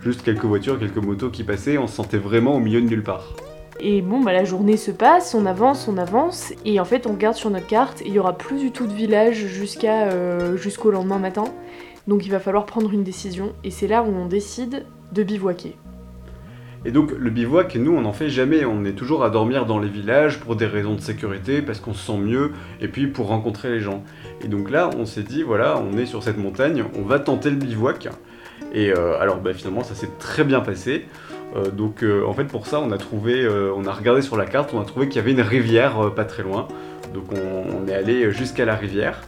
juste 0.00 0.22
quelques 0.22 0.46
voitures, 0.46 0.78
quelques 0.78 0.96
motos 0.96 1.28
qui 1.28 1.44
passaient. 1.44 1.76
On 1.76 1.86
se 1.86 1.96
sentait 1.96 2.16
vraiment 2.16 2.56
au 2.56 2.60
milieu 2.60 2.80
de 2.80 2.86
nulle 2.86 3.02
part. 3.02 3.34
Et 3.80 4.00
bon, 4.00 4.20
bah, 4.20 4.32
la 4.32 4.44
journée 4.44 4.76
se 4.76 4.90
passe, 4.90 5.34
on 5.34 5.44
avance, 5.44 5.86
on 5.86 5.98
avance, 5.98 6.52
et 6.64 6.80
en 6.80 6.84
fait 6.84 7.06
on 7.06 7.12
regarde 7.12 7.36
sur 7.36 7.50
notre 7.50 7.66
carte, 7.66 8.00
et 8.02 8.08
il 8.08 8.14
y 8.14 8.18
aura 8.18 8.32
plus 8.32 8.58
du 8.58 8.70
tout 8.70 8.86
de 8.86 8.92
village 8.92 9.44
euh, 9.84 10.56
jusqu'au 10.56 10.90
lendemain 10.90 11.18
matin. 11.18 11.44
Donc 12.06 12.24
il 12.24 12.30
va 12.30 12.40
falloir 12.40 12.64
prendre 12.64 12.92
une 12.92 13.04
décision, 13.04 13.52
et 13.64 13.70
c'est 13.70 13.86
là 13.86 14.02
où 14.02 14.06
on 14.06 14.26
décide 14.26 14.86
de 15.12 15.22
bivouaquer. 15.22 15.76
Et 16.84 16.90
donc 16.90 17.10
le 17.10 17.30
bivouac, 17.30 17.74
nous 17.74 17.92
on 17.92 18.02
n'en 18.02 18.12
fait 18.12 18.30
jamais, 18.30 18.64
on 18.64 18.84
est 18.84 18.92
toujours 18.92 19.24
à 19.24 19.30
dormir 19.30 19.66
dans 19.66 19.78
les 19.78 19.88
villages 19.88 20.38
pour 20.40 20.56
des 20.56 20.66
raisons 20.66 20.94
de 20.94 21.00
sécurité, 21.00 21.60
parce 21.60 21.80
qu'on 21.80 21.94
se 21.94 22.06
sent 22.06 22.18
mieux, 22.18 22.52
et 22.80 22.88
puis 22.88 23.08
pour 23.08 23.26
rencontrer 23.26 23.70
les 23.70 23.80
gens. 23.80 24.02
Et 24.42 24.48
donc 24.48 24.70
là 24.70 24.88
on 24.96 25.04
s'est 25.04 25.22
dit, 25.22 25.42
voilà, 25.42 25.78
on 25.78 25.98
est 25.98 26.06
sur 26.06 26.22
cette 26.22 26.38
montagne, 26.38 26.84
on 26.96 27.02
va 27.02 27.18
tenter 27.18 27.50
le 27.50 27.56
bivouac. 27.56 28.08
Et 28.72 28.90
euh, 28.90 29.20
alors 29.20 29.38
bah, 29.38 29.52
finalement 29.52 29.82
ça 29.82 29.94
s'est 29.94 30.10
très 30.18 30.44
bien 30.44 30.60
passé. 30.60 31.06
Euh, 31.54 31.70
donc 31.70 32.02
euh, 32.02 32.24
en 32.26 32.32
fait 32.32 32.44
pour 32.44 32.66
ça 32.66 32.80
on 32.80 32.90
a 32.90 32.98
trouvé, 32.98 33.42
euh, 33.42 33.72
on 33.76 33.86
a 33.86 33.92
regardé 33.92 34.22
sur 34.22 34.36
la 34.36 34.46
carte, 34.46 34.74
on 34.74 34.80
a 34.80 34.84
trouvé 34.84 35.08
qu'il 35.08 35.16
y 35.16 35.18
avait 35.20 35.30
une 35.30 35.40
rivière 35.40 36.12
pas 36.14 36.24
très 36.24 36.42
loin. 36.42 36.68
Donc 37.14 37.26
on, 37.32 37.86
est 37.88 37.94
allé 37.94 38.30
jusqu'à 38.32 38.64
la 38.64 38.74
rivière. 38.74 39.22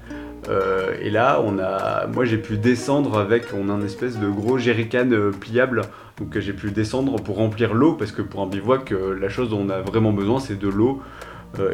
et 1.00 1.10
là, 1.10 1.40
on 1.44 1.58
a, 1.58 2.06
moi 2.06 2.25
j'ai 2.25 2.37
pu 2.37 2.56
descendre 2.56 3.18
avec, 3.18 3.44
on 3.54 3.68
a 3.68 3.72
un 3.72 3.82
espèce 3.82 4.18
de 4.18 4.28
gros 4.28 4.58
jerrycan 4.58 5.08
pliable, 5.40 5.82
donc 6.18 6.38
j'ai 6.38 6.52
pu 6.52 6.70
descendre 6.70 7.16
pour 7.16 7.37
remplir 7.37 7.72
l'eau, 7.72 7.94
parce 7.94 8.12
que 8.12 8.20
pour 8.20 8.42
un 8.42 8.46
bivouac, 8.46 8.92
la 9.18 9.28
chose 9.28 9.50
dont 9.50 9.64
on 9.64 9.70
a 9.70 9.80
vraiment 9.80 10.12
besoin, 10.12 10.40
c'est 10.40 10.58
de 10.58 10.68
l'eau. 10.68 11.00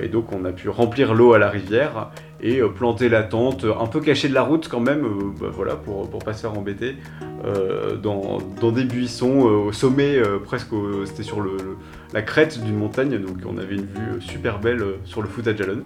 et 0.03 0.09
donc 0.09 0.31
on 0.33 0.45
a 0.45 0.53
pu 0.53 0.69
remplir 0.69 1.15
l'eau 1.15 1.33
à 1.33 1.39
la 1.39 1.49
rivière, 1.49 2.11
et 2.45 2.61
euh, 2.61 2.69
planter 2.69 3.09
la 3.09 3.25
tente, 3.25 3.65
un 3.65 3.87
peu 3.87 4.01
caché 4.01 4.29
de 4.29 4.35
la 4.35 4.43
route 4.43 4.69
quand 4.69 4.79
même, 4.79 5.05
euh, 5.05 5.33
bah, 5.41 5.49
voilà, 5.51 5.75
pour, 5.75 6.09
pour 6.09 6.23
pas 6.23 6.35
se 6.35 6.43
faire 6.43 6.57
embêter, 6.57 6.97
euh, 7.45 7.97
dans, 7.97 8.39
des 8.71 8.85
buissons 8.85 9.41
au 9.41 9.73
sommet, 9.73 10.21
presque, 10.45 10.75
c'était 11.07 11.23
sur 11.23 11.41
le, 11.41 11.57
la 12.13 12.23
crête 12.23 12.63
d'une 12.63 12.77
montagne, 12.77 13.19
donc 13.19 13.39
on 13.47 13.59
avait 13.59 13.75
une 13.75 13.87
vue 13.87 14.21
super 14.21 14.61
belle 14.61 14.83
sur 15.05 15.23
le 15.23 15.29
Fouta 15.29 15.55
Djallon. 15.57 15.83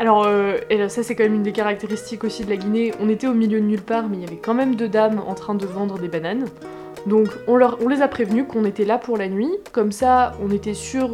Alors, 0.00 0.24
euh, 0.26 0.56
ça 0.88 1.02
c'est 1.02 1.14
quand 1.14 1.24
même 1.24 1.34
une 1.34 1.42
des 1.42 1.52
caractéristiques 1.52 2.24
aussi 2.24 2.42
de 2.42 2.48
la 2.48 2.56
Guinée. 2.56 2.94
On 3.00 3.10
était 3.10 3.26
au 3.26 3.34
milieu 3.34 3.60
de 3.60 3.66
nulle 3.66 3.82
part, 3.82 4.08
mais 4.08 4.16
il 4.16 4.22
y 4.22 4.26
avait 4.26 4.40
quand 4.42 4.54
même 4.54 4.74
deux 4.74 4.88
dames 4.88 5.20
en 5.26 5.34
train 5.34 5.54
de 5.54 5.66
vendre 5.66 5.98
des 5.98 6.08
bananes. 6.08 6.46
Donc 7.06 7.28
on, 7.46 7.56
leur, 7.56 7.78
on 7.82 7.88
les 7.88 8.02
a 8.02 8.08
prévenus 8.08 8.44
qu'on 8.48 8.64
était 8.64 8.84
là 8.84 8.98
pour 8.98 9.16
la 9.16 9.28
nuit. 9.28 9.50
Comme 9.72 9.92
ça, 9.92 10.32
on 10.42 10.50
était 10.50 10.74
sûr 10.74 11.10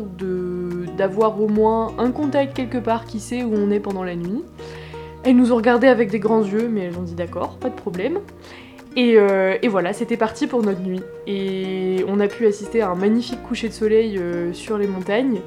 d'avoir 0.97 1.41
au 1.41 1.49
moins 1.49 1.93
un 1.99 2.11
contact 2.11 2.55
quelque 2.55 2.79
part 2.79 3.05
qui 3.05 3.21
sait 3.21 3.43
où 3.43 3.53
on 3.55 3.71
est 3.71 3.81
pendant 3.81 4.05
la 4.05 4.17
nuit. 4.17 4.43
Elles 5.25 5.37
nous 5.37 5.53
ont 5.53 5.57
regardé 5.57 5.89
avec 5.89 6.11
des 6.11 6.21
grands 6.21 6.45
yeux, 6.45 6.69
mais 6.69 6.83
elles 6.83 6.99
ont 6.99 7.03
dit 7.03 7.15
d'accord, 7.15 7.57
pas 7.59 7.69
de 7.69 7.75
problème. 7.75 8.21
Et, 8.97 9.17
euh, 9.17 9.59
et 9.61 9.69
voilà, 9.69 9.93
c'était 9.93 10.17
parti 10.17 10.47
pour 10.47 10.63
notre 10.63 10.81
nuit. 10.81 11.03
Et 11.27 12.05
on 12.09 12.19
a 12.19 12.29
pu 12.29 12.47
assister 12.47 12.81
à 12.81 12.89
un 12.89 12.95
magnifique 12.95 13.43
coucher 13.43 13.69
de 13.69 13.75
soleil 13.75 14.19
euh, 14.19 14.53
sur 14.53 14.79
les 14.79 14.87
montagnes. 14.87 15.41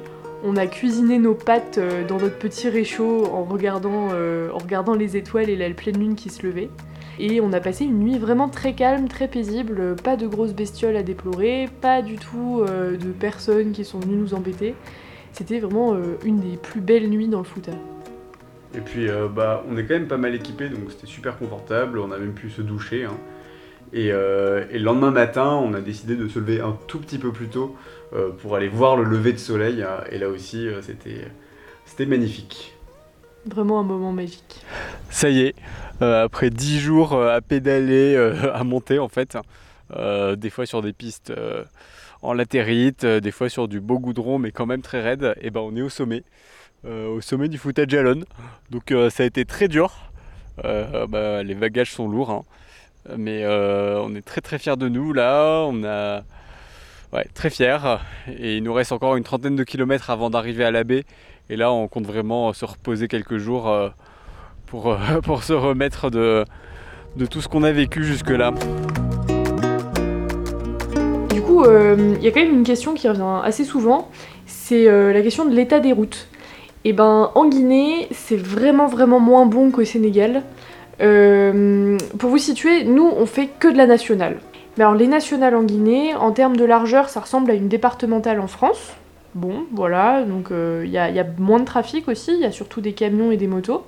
On 0.44 0.56
a 0.56 0.66
cuisiné 0.66 1.18
nos 1.18 1.34
pâtes 1.34 1.78
euh, 1.78 2.06
dans 2.06 2.18
notre 2.18 2.38
petit 2.38 2.68
réchaud 2.68 3.26
en 3.26 3.42
regardant, 3.44 4.08
en 4.08 4.58
regardant 4.58 4.94
les 4.94 5.16
étoiles 5.16 5.50
et 5.50 5.56
la 5.56 5.68
pleine 5.70 5.98
lune 5.98 6.14
qui 6.14 6.30
se 6.30 6.46
levait. 6.46 6.70
Et 7.22 7.42
on 7.42 7.52
a 7.52 7.60
passé 7.60 7.84
une 7.84 7.98
nuit 7.98 8.18
vraiment 8.18 8.48
très 8.48 8.72
calme, 8.72 9.06
très 9.06 9.28
paisible, 9.28 9.94
pas 10.02 10.16
de 10.16 10.26
grosses 10.26 10.54
bestioles 10.54 10.96
à 10.96 11.02
déplorer, 11.02 11.68
pas 11.82 12.00
du 12.00 12.16
tout 12.16 12.64
euh, 12.66 12.96
de 12.96 13.12
personnes 13.12 13.72
qui 13.72 13.84
sont 13.84 14.00
venues 14.00 14.16
nous 14.16 14.32
embêter. 14.32 14.74
C'était 15.32 15.58
vraiment 15.58 15.92
euh, 15.92 16.16
une 16.24 16.40
des 16.40 16.56
plus 16.56 16.80
belles 16.80 17.10
nuits 17.10 17.28
dans 17.28 17.40
le 17.40 17.44
Fouta. 17.44 17.72
Et 18.74 18.80
puis, 18.80 19.06
euh, 19.10 19.28
bah, 19.28 19.62
on 19.70 19.76
est 19.76 19.84
quand 19.84 19.92
même 19.92 20.08
pas 20.08 20.16
mal 20.16 20.34
équipé, 20.34 20.70
donc 20.70 20.90
c'était 20.90 21.06
super 21.06 21.36
confortable. 21.36 21.98
On 21.98 22.10
a 22.10 22.16
même 22.16 22.32
pu 22.32 22.48
se 22.48 22.62
doucher. 22.62 23.04
hein. 23.04 23.18
Et, 23.92 24.08
le 24.08 24.78
lendemain 24.78 25.10
matin, 25.10 25.60
on 25.62 25.74
a 25.74 25.82
décidé 25.82 26.16
de 26.16 26.26
se 26.26 26.38
lever 26.38 26.62
un 26.62 26.78
tout 26.86 27.00
petit 27.00 27.18
peu 27.18 27.32
plus 27.32 27.48
tôt 27.48 27.76
pour 28.38 28.54
aller 28.54 28.68
voir 28.68 28.96
le 28.96 29.02
lever 29.02 29.32
de 29.32 29.38
soleil. 29.38 29.82
hein. 29.82 30.04
Et 30.10 30.18
là 30.18 30.28
aussi, 30.28 30.68
c'était, 30.80 31.26
c'était 31.84 32.06
magnifique. 32.06 32.72
Vraiment 33.46 33.80
un 33.80 33.84
moment 33.84 34.12
magique. 34.12 34.64
Ça 35.08 35.30
y 35.30 35.40
est, 35.40 35.54
euh, 36.02 36.24
après 36.24 36.50
10 36.50 36.78
jours 36.78 37.14
euh, 37.14 37.34
à 37.34 37.40
pédaler, 37.40 38.14
euh, 38.14 38.54
à 38.54 38.64
monter 38.64 38.98
en 38.98 39.08
fait, 39.08 39.36
des 40.36 40.50
fois 40.50 40.66
sur 40.66 40.82
des 40.82 40.92
pistes 40.92 41.32
en 42.22 42.32
latérite, 42.32 43.04
des 43.04 43.30
fois 43.30 43.48
sur 43.48 43.66
du 43.66 43.80
beau 43.80 43.98
goudron 43.98 44.38
mais 44.38 44.52
quand 44.52 44.66
même 44.66 44.82
très 44.82 45.00
raide, 45.00 45.34
et 45.40 45.50
ben 45.50 45.60
on 45.60 45.74
est 45.74 45.82
au 45.82 45.88
sommet, 45.88 46.22
au 46.86 47.20
sommet 47.20 47.48
du 47.48 47.58
Fouta 47.58 47.86
Djallon. 47.86 48.22
Donc 48.70 48.94
ça 49.10 49.24
a 49.24 49.26
été 49.26 49.44
très 49.44 49.66
dur, 49.66 50.12
bah, 50.62 51.42
les 51.42 51.54
bagages 51.56 51.90
sont 51.90 52.08
lourds, 52.08 52.30
hein. 52.30 52.44
mais 53.16 53.44
on 53.46 54.14
est 54.14 54.24
très 54.24 54.40
très 54.40 54.60
fiers 54.60 54.76
de 54.76 54.88
nous 54.88 55.12
là, 55.12 55.64
on 55.66 55.82
a... 55.82 56.22
Ouais, 57.12 57.26
très 57.34 57.50
fiers, 57.50 57.98
et 58.28 58.58
il 58.58 58.62
nous 58.62 58.72
reste 58.72 58.92
encore 58.92 59.16
une 59.16 59.24
trentaine 59.24 59.56
de 59.56 59.64
kilomètres 59.64 60.10
avant 60.10 60.30
d'arriver 60.30 60.64
à 60.64 60.70
la 60.70 60.84
baie, 60.84 61.02
et 61.50 61.56
là 61.56 61.70
on 61.70 61.86
compte 61.88 62.06
vraiment 62.06 62.52
se 62.54 62.64
reposer 62.64 63.08
quelques 63.08 63.36
jours. 63.36 63.68
euh, 63.68 63.90
pour, 64.70 64.92
euh, 64.92 64.96
pour 65.22 65.42
se 65.42 65.52
remettre 65.52 66.10
de, 66.10 66.44
de 67.16 67.26
tout 67.26 67.40
ce 67.40 67.48
qu'on 67.48 67.62
a 67.62 67.72
vécu 67.72 68.04
jusque-là. 68.04 68.52
Du 71.30 71.42
coup, 71.42 71.64
euh, 71.64 72.14
il 72.16 72.22
y 72.22 72.28
a 72.28 72.30
quand 72.30 72.40
même 72.40 72.54
une 72.54 72.64
question 72.64 72.94
qui 72.94 73.08
revient 73.08 73.40
assez 73.44 73.64
souvent, 73.64 74.08
c'est 74.46 74.88
euh, 74.88 75.12
la 75.12 75.22
question 75.22 75.44
de 75.44 75.54
l'état 75.54 75.80
des 75.80 75.92
routes. 75.92 76.28
Et 76.84 76.92
ben, 76.92 77.30
en 77.34 77.46
Guinée, 77.46 78.08
c'est 78.12 78.36
vraiment 78.36 78.86
vraiment 78.86 79.20
moins 79.20 79.44
bon 79.44 79.70
qu'au 79.70 79.84
Sénégal. 79.84 80.42
Euh, 81.02 81.98
pour 82.18 82.30
vous 82.30 82.38
situer, 82.38 82.84
nous, 82.84 83.10
on 83.16 83.26
fait 83.26 83.48
que 83.58 83.68
de 83.68 83.76
la 83.76 83.86
nationale. 83.86 84.38
Mais 84.78 84.84
alors, 84.84 84.94
les 84.94 85.08
nationales 85.08 85.54
en 85.54 85.62
Guinée, 85.62 86.14
en 86.14 86.32
termes 86.32 86.56
de 86.56 86.64
largeur, 86.64 87.10
ça 87.10 87.20
ressemble 87.20 87.50
à 87.50 87.54
une 87.54 87.68
départementale 87.68 88.40
en 88.40 88.46
France. 88.46 88.92
Bon, 89.34 89.66
voilà, 89.72 90.24
donc 90.24 90.50
euh, 90.50 90.82
il 90.84 90.90
y, 90.90 90.98
a, 90.98 91.24
moins 91.38 91.60
de 91.60 91.64
trafic 91.64 92.08
aussi, 92.08 92.32
il 92.32 92.40
y 92.40 92.44
a 92.44 92.50
surtout 92.50 92.80
des 92.80 92.94
camions 92.94 93.30
et 93.30 93.36
des 93.36 93.46
motos. 93.46 93.84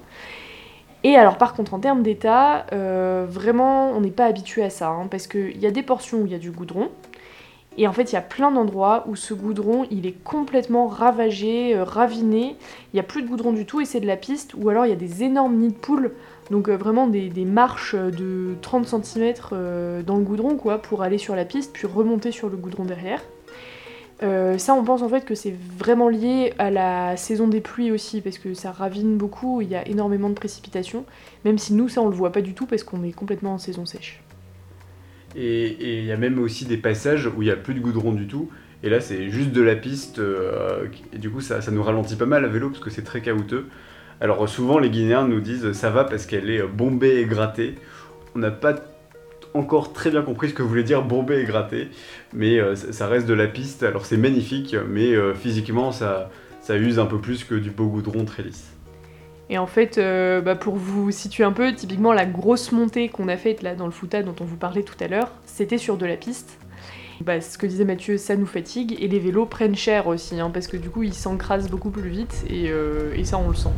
Et 1.03 1.17
alors 1.17 1.37
par 1.37 1.55
contre 1.55 1.75
en 1.75 1.81
termes 1.81 2.05
d'état, 2.05 2.67
euh, 2.73 3.27
vraiment 3.29 3.91
on 3.91 4.01
n'est 4.01 4.13
pas 4.13 4.27
habitué 4.27 4.63
à 4.63 4.71
ça, 4.71 4.91
hein, 4.91 5.09
parce 5.11 5.27
qu'il 5.27 5.59
y 5.59 5.67
a 5.67 5.73
des 5.73 5.83
portions 5.83 6.19
où 6.19 6.27
il 6.27 6.33
y 6.33 6.35
a 6.37 6.39
du 6.39 6.53
goudron, 6.53 6.91
et 7.77 7.89
en 7.89 7.93
fait 7.93 8.13
il 8.13 8.15
y 8.15 8.19
a 8.19 8.23
plein 8.23 8.53
d'endroits 8.53 9.03
où 9.09 9.17
ce 9.17 9.35
goudron 9.35 9.85
il 9.91 10.07
est 10.07 10.23
complètement 10.23 10.87
ravagé, 10.87 11.75
euh, 11.75 11.83
raviné, 11.83 12.55
il 12.93 12.95
n'y 12.95 13.01
a 13.01 13.03
plus 13.03 13.23
de 13.23 13.27
goudron 13.27 13.53
du 13.53 13.67
tout 13.67 13.81
et 13.81 13.85
c'est 13.85 13.99
de 13.99 14.07
la 14.07 14.17
piste, 14.17 14.55
ou 14.57 14.69
alors 14.69 14.87
il 14.87 14.91
y 14.91 14.93
a 14.93 14.97
des 14.97 15.25
énormes 15.25 15.57
nids 15.57 15.73
de 15.73 15.75
poules, 15.75 16.13
donc 16.53 16.69
vraiment 16.69 17.09
des, 17.09 17.31
des 17.31 17.45
marches 17.45 17.97
de 17.97 18.55
30 18.63 18.87
cm 18.87 19.35
dans 20.07 20.17
le 20.17 20.23
goudron 20.23 20.57
quoi, 20.57 20.79
pour 20.79 21.03
aller 21.03 21.19
sur 21.19 21.35
la 21.35 21.45
piste, 21.45 21.73
puis 21.73 21.89
remonter 21.89 22.31
sur 22.31 22.49
le 22.49 22.57
goudron 22.57 22.85
derrière. 22.85 23.23
Euh, 24.23 24.57
ça, 24.59 24.75
on 24.75 24.85
pense 24.85 25.03
en 25.03 25.09
fait 25.09 25.25
que 25.25 25.35
c'est 25.35 25.55
vraiment 25.79 26.09
lié 26.09 26.53
à 26.59 26.71
la 26.71 27.17
saison 27.17 27.49
des 27.49 27.61
pluies 27.61 27.91
aussi, 27.91 28.21
parce 28.21 28.39
que 28.39 28.55
ça 28.55 28.71
ravine 28.71 29.17
beaucoup, 29.17 29.61
il 29.61 29.69
y 29.69 29.75
a 29.75 29.87
énormément 29.89 30.29
de 30.29 30.35
précipitations, 30.35 31.05
même 31.45 31.59
si 31.59 31.75
nous, 31.75 31.89
ça, 31.89 32.01
on 32.01 32.09
le 32.09 32.15
voit 32.15 32.31
pas 32.33 32.41
du 32.41 32.55
tout, 32.55 32.67
parce 32.67 32.85
qu'on 32.85 33.03
est 33.03 33.13
complètement 33.13 33.55
en 33.55 33.59
saison 33.59 33.85
sèche. 33.85 34.23
Et 35.35 35.99
il 36.01 36.05
y 36.05 36.13
a 36.13 36.17
même 36.17 36.39
aussi 36.39 36.67
des 36.67 36.77
passages 36.77 37.27
où 37.27 37.43
il 37.43 37.47
n'y 37.47 37.51
a 37.51 37.57
plus 37.57 37.75
de 37.75 37.81
goudron 37.81 38.13
du 38.13 38.27
tout. 38.27 38.51
Et 38.83 38.91
là, 38.91 39.01
c'est 39.01 39.31
juste 39.31 39.51
de 39.53 39.63
la 39.63 39.77
piste. 39.77 40.19
euh, 40.19 40.87
et 41.13 41.19
du 41.19 41.31
coup, 41.31 41.41
ça, 41.41 41.63
ça 41.63 41.71
nous 41.71 41.83
ralentit 41.83 42.17
pas 42.17 42.27
mal 42.27 42.45
à 42.45 42.49
vélo 42.49 42.69
parce 42.69 42.83
que 42.83 42.91
c'est 42.91 43.05
très 43.05 43.23
caouteux. 43.23 43.69
Alors, 44.21 44.49
souvent, 44.49 44.79
les 44.79 44.91
Guinéens 44.91 45.27
nous 45.27 45.41
disent 45.41 45.73
ça 45.73 45.91
va 45.91 46.05
parce 46.05 46.27
qu'elle 46.27 46.51
est 46.51 46.63
bombée 46.63 47.21
et 47.21 47.25
grattée. 47.25 47.77
On 48.35 48.41
n'a 48.41 48.51
pas 48.51 48.75
encore 49.55 49.93
très 49.93 50.11
bien 50.11 50.23
compris 50.23 50.51
ce 50.51 50.55
que 50.55 50.63
voulait 50.63 50.83
dire 50.83 51.03
bombée 51.03 51.41
et 51.41 51.45
grattée. 51.45 51.89
Mais 52.33 52.59
euh, 52.59 52.75
ça, 52.75 53.07
reste 53.07 53.27
de 53.27 53.35
la 53.35 53.47
piste. 53.47 53.83
Alors, 53.83 54.07
c'est 54.07 54.17
magnifique. 54.17 54.77
Mais 54.89 55.13
euh, 55.13 55.35
physiquement, 55.35 55.93
ça, 55.93 56.31
ça 56.61 56.77
use 56.77 56.99
un 56.99 57.07
peu 57.07 57.19
plus 57.19 57.45
que 57.45 57.55
du 57.55 57.71
beau 57.71 57.87
goudron 57.87 58.25
très 58.25 58.43
lisse. 58.43 58.73
Et 59.51 59.59
en 59.59 59.67
fait, 59.67 59.99
euh, 59.99 60.41
bah, 60.41 60.55
pour 60.55 60.77
vous 60.77 61.11
situer 61.11 61.45
un 61.45 61.53
peu, 61.53 61.75
typiquement 61.75 62.13
la 62.13 62.25
grosse 62.25 62.73
montée 62.73 63.09
qu'on 63.09 63.29
a 63.29 63.37
faite 63.37 63.63
là 63.63 63.75
dans 63.75 63.87
le 63.87 63.93
Fouta 63.93 64.23
dont 64.23 64.35
on 64.41 64.45
vous 64.45 64.57
parlait 64.57 64.83
tout 64.83 64.97
à 65.01 65.09
l'heure, 65.09 65.31
c'était 65.45 65.79
sur 65.79 65.99
de 65.99 66.07
la 66.07 66.17
piste. 66.17 66.59
Bah, 67.21 67.41
ce 67.41 67.59
que 67.59 67.67
disait 67.67 67.85
Mathieu, 67.85 68.17
ça 68.17 68.35
nous 68.35 68.47
fatigue, 68.47 68.97
et 68.99 69.09
les 69.09 69.19
vélos 69.19 69.47
prennent 69.47 69.77
cher 69.77 70.07
aussi, 70.07 70.41
hein, 70.41 70.51
parce 70.53 70.67
que 70.67 70.77
du 70.77 70.91
coup 70.91 71.05
ils 71.05 71.15
s'encrasent 71.15 71.71
beaucoup 71.71 71.91
plus 71.91 72.09
vite, 72.09 72.45
et 72.49 73.25
ça 73.25 73.39
on 73.39 73.51
le 73.51 73.55
sent. 73.55 73.69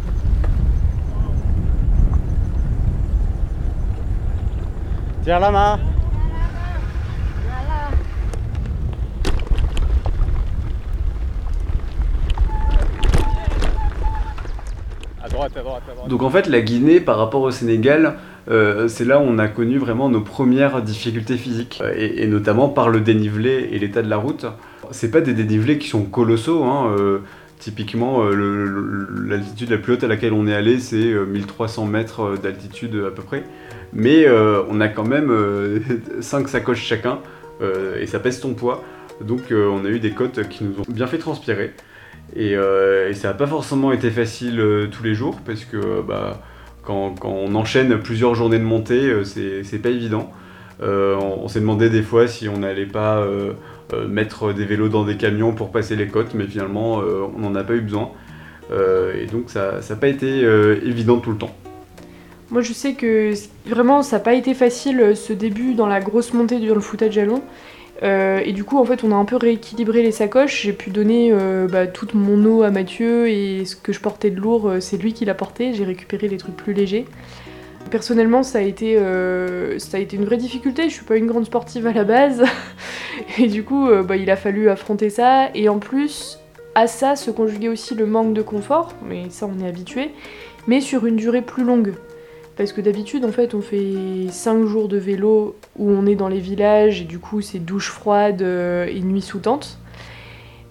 Tiens 5.25 5.39
la 5.41 5.51
main. 5.51 5.79
À 15.23 15.29
droite, 15.29 15.53
à 15.57 15.61
droite, 15.63 15.83
à 15.91 15.95
droite. 15.95 16.09
Donc 16.09 16.23
en 16.23 16.31
fait, 16.31 16.47
la 16.49 16.61
Guinée, 16.61 17.01
par 17.01 17.17
rapport 17.19 17.41
au 17.43 17.51
Sénégal, 17.51 18.17
euh, 18.51 18.89
c'est 18.89 19.05
là 19.05 19.19
où 19.19 19.23
on 19.23 19.39
a 19.39 19.49
connu 19.49 19.79
vraiment 19.79 20.09
nos 20.11 20.21
premières 20.21 20.83
difficultés 20.83 21.37
physiques, 21.39 21.81
euh, 21.83 21.95
et, 21.97 22.23
et 22.23 22.27
notamment 22.27 22.69
par 22.69 22.91
le 22.91 23.01
dénivelé 23.01 23.69
et 23.73 23.79
l'état 23.79 24.03
de 24.03 24.11
la 24.11 24.19
route. 24.19 24.47
C'est 24.91 25.11
pas 25.11 25.23
des 25.23 25.33
dénivelés 25.33 25.79
qui 25.79 25.89
sont 25.89 26.05
colossaux. 26.05 26.65
hein, 26.65 26.95
euh, 26.99 27.21
typiquement, 27.59 28.23
l'altitude 28.29 29.71
la 29.71 29.79
plus 29.79 29.95
haute 29.95 30.05
à 30.05 30.09
laquelle 30.09 30.35
on 30.35 30.47
est 30.47 30.55
allé, 30.55 30.79
c'est 30.79 30.97
euh, 31.13 31.25
1300 31.25 31.87
mètres 31.87 32.37
d'altitude 32.43 33.03
à 33.07 33.11
peu 33.11 33.23
près. 33.23 33.45
Mais 33.95 34.27
euh, 34.27 34.63
on 34.69 34.81
a 34.81 34.89
quand 34.89 35.07
même 35.07 35.33
5 36.21 36.49
sacoches 36.49 36.83
chacun, 36.83 37.21
euh, 37.63 38.01
et 38.01 38.07
ça 38.07 38.19
pèse 38.19 38.41
ton 38.41 38.55
poids. 38.55 38.83
Donc 39.21 39.53
euh, 39.53 39.69
on 39.69 39.85
a 39.85 39.89
eu 39.89 40.01
des 40.01 40.11
côtes 40.11 40.49
qui 40.49 40.65
nous 40.65 40.81
ont 40.81 40.85
bien 40.89 41.07
fait 41.07 41.19
transpirer. 41.19 41.73
Et, 42.35 42.57
euh, 42.57 43.13
ça 43.15 43.29
n'a 43.29 43.35
pas 43.35 43.47
forcément 43.47 43.93
été 43.93 44.11
facile 44.11 44.59
euh, 44.61 44.87
tous 44.91 45.05
les 45.05 45.15
jours 45.15 45.39
parce 45.45 45.65
que 45.65 45.77
euh, 45.77 46.03
bah, 46.07 46.41
quand, 46.83 47.15
on 47.25 47.55
enchaîne 47.55 47.99
plusieurs 47.99 48.35
journées 48.35 48.59
de 48.59 48.65
montée, 48.65 49.07
euh, 49.09 49.25
c'est 49.25 49.79
pas 49.79 49.91
évident. 49.91 50.33
Euh, 50.83 51.17
on 51.17 51.47
s'est 51.47 51.61
demandé 51.61 51.89
des 51.89 52.03
fois 52.03 52.27
si 52.27 52.49
on 52.49 52.59
n'allait 52.59 52.87
pas 52.87 53.19
euh, 53.19 53.53
euh, 53.93 54.09
mettre 54.09 54.53
des 54.53 54.65
vélos 54.65 54.89
dans 54.89 55.05
des 55.05 55.17
camions 55.17 55.53
pour 55.53 55.71
passer 55.71 55.95
les 55.95 56.09
côtes, 56.09 56.35
mais 56.35 56.47
finalement 56.47 57.01
euh, 57.01 57.23
on 57.37 57.41
n'en 57.41 57.55
a 57.55 57.63
pas 57.63 57.75
eu 57.75 57.81
besoin. 57.81 58.11
Euh, 58.73 59.15
et 59.15 59.27
donc 59.27 59.51
ça 59.51 59.79
n'a 59.89 59.97
pas 59.97 60.09
été 60.09 60.45
euh, 60.45 60.81
évident 60.85 61.19
tout 61.19 61.31
le 61.31 61.39
temps. 61.39 61.55
Moi, 62.55 62.63
je 62.63 62.73
sais 62.73 62.93
que 62.93 63.33
vraiment, 63.67 64.05
ça 64.05 64.19
n'a 64.19 64.23
pas 64.23 64.35
été 64.35 64.55
facile 64.55 65.01
euh, 65.01 65.15
ce 65.17 65.33
début 65.33 65.75
dans 65.75 65.89
la 65.89 65.99
grosse 65.99 66.33
montée 66.33 66.61
dans 66.61 66.73
le 66.73 66.81
Fouta 66.81 67.09
de 67.09 67.13
Jalon. 67.13 67.43
Euh, 68.05 68.39
et 68.45 68.53
du 68.53 68.63
coup, 68.63 68.79
en 68.79 68.85
fait, 68.85 69.03
on 69.03 69.11
a 69.11 69.17
un 69.17 69.25
peu 69.25 69.35
rééquilibré 69.35 70.05
les 70.05 70.13
sacoches. 70.13 70.63
J'ai 70.63 70.73
pu 70.73 70.91
donner 70.91 71.31
euh, 71.33 71.67
bah, 71.67 71.89
toute 71.89 72.15
mon 72.15 72.45
eau 72.45 72.63
à 72.63 72.71
Mathieu 72.71 73.29
et 73.29 73.65
ce 73.65 73.75
que 73.75 73.93
je 73.93 73.99
portais 73.99 74.31
de 74.31 74.41
lourd, 74.41 74.75
c'est 74.79 74.97
lui 74.99 75.15
qui 75.15 75.25
l'a 75.25 75.35
porté. 75.35 75.75
J'ai 75.75 75.83
récupéré 75.83 76.29
les 76.29 76.37
trucs 76.37 76.57
plus 76.57 76.75
légers. 76.75 77.07
Personnellement, 77.91 78.45
ça 78.45 78.59
a 78.59 78.63
été, 78.63 79.01
ça 79.79 79.97
a 79.97 80.01
été 80.01 80.17
une 80.17 80.25
vraie 80.25 80.37
difficulté. 80.37 80.85
Je 80.85 80.95
suis 80.95 81.05
pas 81.05 81.17
une 81.17 81.27
grande 81.27 81.47
sportive 81.47 81.89
à 81.89 81.93
la 81.93 82.05
base. 82.05 82.45
et 83.41 83.49
du 83.49 83.65
coup, 83.65 83.89
bah, 84.05 84.15
il 84.15 84.31
a 84.31 84.37
fallu 84.37 84.69
affronter 84.69 85.11
ça. 85.11 85.49
Et 85.57 85.69
en 85.69 85.81
plus, 85.81 86.39
à 86.77 86.87
ça 86.87 87.17
se 87.17 87.33
conjuguait 87.33 87.69
aussi 87.69 87.97
le 87.97 88.07
manque 88.07 88.33
de 88.33 88.43
confort. 88.43 88.93
Mais 89.05 89.25
ça, 89.31 89.49
on 89.53 89.61
est 89.61 89.69
habitué. 89.69 90.13
mais 90.69 90.81
sur 90.81 91.05
une 91.05 91.17
durée 91.17 91.43
plus 91.43 91.65
longue. 91.65 91.95
Parce 92.57 92.73
que 92.73 92.81
d'habitude, 92.81 93.25
en 93.25 93.33
fait, 93.33 93.55
on 93.55 93.61
fait 93.61 94.29
5 94.31 94.65
jours 94.67 94.87
de 94.89 94.97
vélo 94.97 95.57
où 95.77 95.91
on 95.91 96.07
est 96.07 96.15
dans 96.15 96.29
les 96.29 96.39
villages 96.39 97.01
et 97.01 97.05
du 97.05 97.19
coup, 97.19 97.41
c'est 97.41 97.59
douche 97.59 97.91
froide 97.91 98.43
euh, 98.43 98.87
et 98.87 99.01
nuit 99.01 99.23
sous 99.23 99.41
tente. 99.41 99.79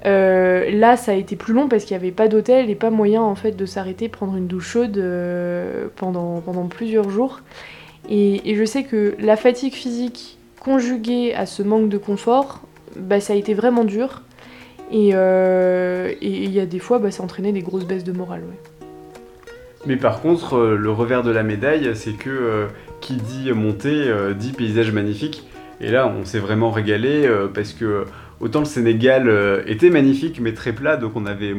Euh, 0.05 0.71
là, 0.71 0.95
ça 0.95 1.11
a 1.11 1.15
été 1.15 1.35
plus 1.35 1.53
long 1.53 1.67
parce 1.67 1.83
qu'il 1.83 1.95
n'y 1.95 2.01
avait 2.01 2.11
pas 2.11 2.27
d'hôtel 2.29 2.69
et 2.69 2.75
pas 2.75 2.89
moyen 2.89 3.21
en 3.21 3.35
fait 3.35 3.51
de 3.51 3.65
s'arrêter 3.65 4.09
prendre 4.09 4.35
une 4.35 4.47
douche 4.47 4.67
chaude 4.67 4.97
euh, 4.97 5.87
pendant, 5.95 6.39
pendant 6.39 6.67
plusieurs 6.67 7.09
jours. 7.09 7.41
Et, 8.09 8.55
je 8.55 8.65
sais 8.65 8.83
que 8.83 9.15
la 9.19 9.35
fatigue 9.35 9.73
physique 9.73 10.37
conjuguée 10.59 11.33
à 11.33 11.45
ce 11.45 11.63
manque 11.63 11.89
de 11.89 11.97
confort, 11.97 12.61
bah, 12.97 13.19
ça 13.19 13.33
a 13.33 13.35
été 13.35 13.53
vraiment 13.53 13.83
dur. 13.83 14.21
Et 14.91 15.09
il 15.09 16.51
y 16.51 16.59
a 16.59 16.65
des 16.65 16.79
fois, 16.79 16.99
bah, 16.99 17.11
ça 17.11 17.23
entraînait 17.23 17.51
des 17.51 17.61
grosses 17.61 17.85
baisses 17.85 18.03
de 18.03 18.11
morale. 18.11 18.43
Mais 19.85 19.97
par 19.97 20.21
contre, 20.21 20.55
euh, 20.55 20.77
le 20.77 20.91
revers 20.91 21.23
de 21.23 21.31
la 21.31 21.43
médaille, 21.43 21.91
c'est 21.95 22.13
que 22.13 22.29
euh, 22.29 22.67
qui 23.01 23.15
dit 23.15 23.51
montée 23.51 24.07
euh, 24.07 24.33
dit 24.33 24.53
paysage 24.53 24.91
magnifique. 24.91 25.47
Et 25.81 25.91
là, 25.91 26.07
on 26.07 26.23
s'est 26.23 26.39
vraiment 26.39 26.71
régalé 26.71 27.29
parce 27.53 27.73
que 27.73 28.05
autant 28.39 28.59
le 28.59 28.65
Sénégal 28.65 29.29
était 29.67 29.89
magnifique 29.89 30.39
mais 30.39 30.53
très 30.53 30.71
plat, 30.71 30.95
donc 30.95 31.17
on 31.17 31.21
n'avait 31.21 31.53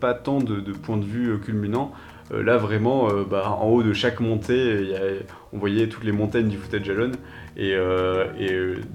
pas 0.00 0.14
tant 0.14 0.38
de, 0.38 0.72
points 0.72 0.96
de 0.96 1.04
vue 1.04 1.38
culminants. 1.38 1.92
Là, 2.32 2.56
vraiment, 2.56 3.08
bah, 3.30 3.56
en 3.60 3.68
haut 3.68 3.84
de 3.84 3.92
chaque 3.92 4.18
montée, 4.18 4.88
on 5.52 5.58
voyait 5.58 5.86
toutes 5.86 6.02
les 6.02 6.10
montagnes 6.10 6.48
du 6.48 6.56
Fouta 6.56 6.80
de 6.80 6.84
Jalon. 6.84 7.12
Et, 7.56 7.76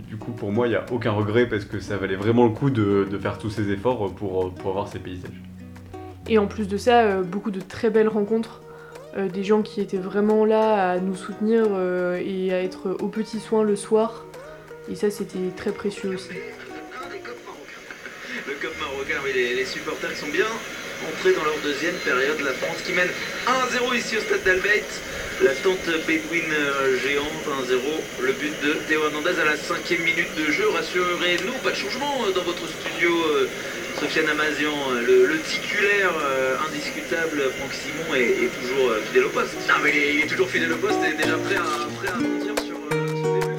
du 0.10 0.18
coup, 0.18 0.32
pour 0.32 0.52
moi, 0.52 0.68
il 0.68 0.72
n'y 0.72 0.76
a 0.76 0.84
aucun 0.92 1.12
regret 1.12 1.46
parce 1.46 1.64
que 1.64 1.80
ça 1.80 1.96
valait 1.96 2.16
vraiment 2.16 2.44
le 2.44 2.52
coup 2.52 2.70
de, 2.70 3.08
de 3.10 3.18
faire 3.18 3.38
tous 3.38 3.52
ces 3.52 3.72
efforts 3.72 4.14
pour, 4.16 4.54
pour 4.54 4.72
avoir 4.72 4.90
ces 4.90 5.00
paysages. 5.00 5.32
Et 6.30 6.38
en 6.38 6.48
plus 6.48 6.68
de 6.68 6.78
ça, 6.78 7.04
euh, 7.04 7.22
beaucoup 7.22 7.52
de 7.52 7.62
très 7.62 7.90
belles 7.90 8.10
rencontres. 8.10 8.62
euh, 9.18 9.30
des 9.30 9.44
gens 9.44 9.62
qui 9.64 9.80
étaient 9.82 9.98
vraiment 9.98 10.46
là 10.46 10.92
à 10.92 11.00
nous 11.00 11.16
soutenir 11.16 11.66
euh, 11.72 12.22
et 12.24 12.54
à 12.54 12.62
être 12.62 12.98
aux 13.00 13.08
petits 13.08 13.40
soins 13.40 13.64
le 13.64 13.76
soir. 13.76 14.26
Et 14.92 14.96
ça, 14.96 15.10
c'était 15.10 15.50
très 15.56 15.72
précieux 15.72 16.10
aussi. 16.10 16.36
Le 18.46 18.54
COP 18.54 18.80
marocain, 18.80 19.20
oui, 19.24 19.32
les, 19.34 19.66
supporters 19.66 20.16
sont 20.16 20.28
bien 20.28 20.46
entrés 21.08 21.34
dans 21.34 21.46
leur 21.46 21.58
deuxième 21.64 21.96
période. 22.06 22.40
La 22.42 22.54
France 22.54 22.82
qui 22.86 22.92
mène 22.94 23.10
1-0 23.48 23.98
ici 23.98 24.18
au 24.18 24.22
stade 24.22 24.44
d'Albeit. 24.44 24.86
La 25.42 25.54
tente 25.56 25.88
bédouine 26.06 26.54
géante 27.02 27.46
1-0. 27.66 27.80
Le 28.22 28.34
but 28.34 28.54
de 28.62 28.74
Théo 28.88 29.06
Hernandez 29.06 29.40
à 29.40 29.46
la 29.46 29.58
cinquième 29.58 30.02
minute 30.04 30.36
de 30.38 30.52
jeu. 30.52 30.70
Rassurez-nous, 30.70 31.54
pas 31.64 31.72
de 31.72 31.76
changement 31.76 32.28
dans 32.36 32.44
votre 32.44 32.68
studio, 32.68 33.12
Sofiane 34.00 34.30
Amazian. 34.30 34.74
Euh, 34.92 35.02
Le, 35.08 35.26
le 35.28 35.40
titulaire 35.40 36.12
euh, 36.22 36.56
indiscutable, 36.68 37.42
Franck 37.58 37.74
Simon, 37.74 38.14
est, 38.16 38.44
est 38.44 38.52
toujours 38.60 38.90
euh, 38.92 39.02
fidèle 39.02 39.26
au 39.26 39.30
poste. 39.30 39.56
Non, 39.68 39.76
mais 39.84 39.92
il 39.92 39.98
est, 39.98 40.16
il 40.16 40.20
est 40.24 40.28
toujours 40.28 40.48
fidèle 40.50 40.74
au 40.74 40.78
poste 40.78 41.00
et 41.04 41.16
déjà 41.16 41.38
prêt 41.38 41.56
à, 41.56 41.62
prêt 41.98 42.10
à 42.14 42.18
mentir 42.18 42.54
sur 42.64 42.76
euh, 42.76 43.08
son 43.24 43.34
début. 43.34 43.56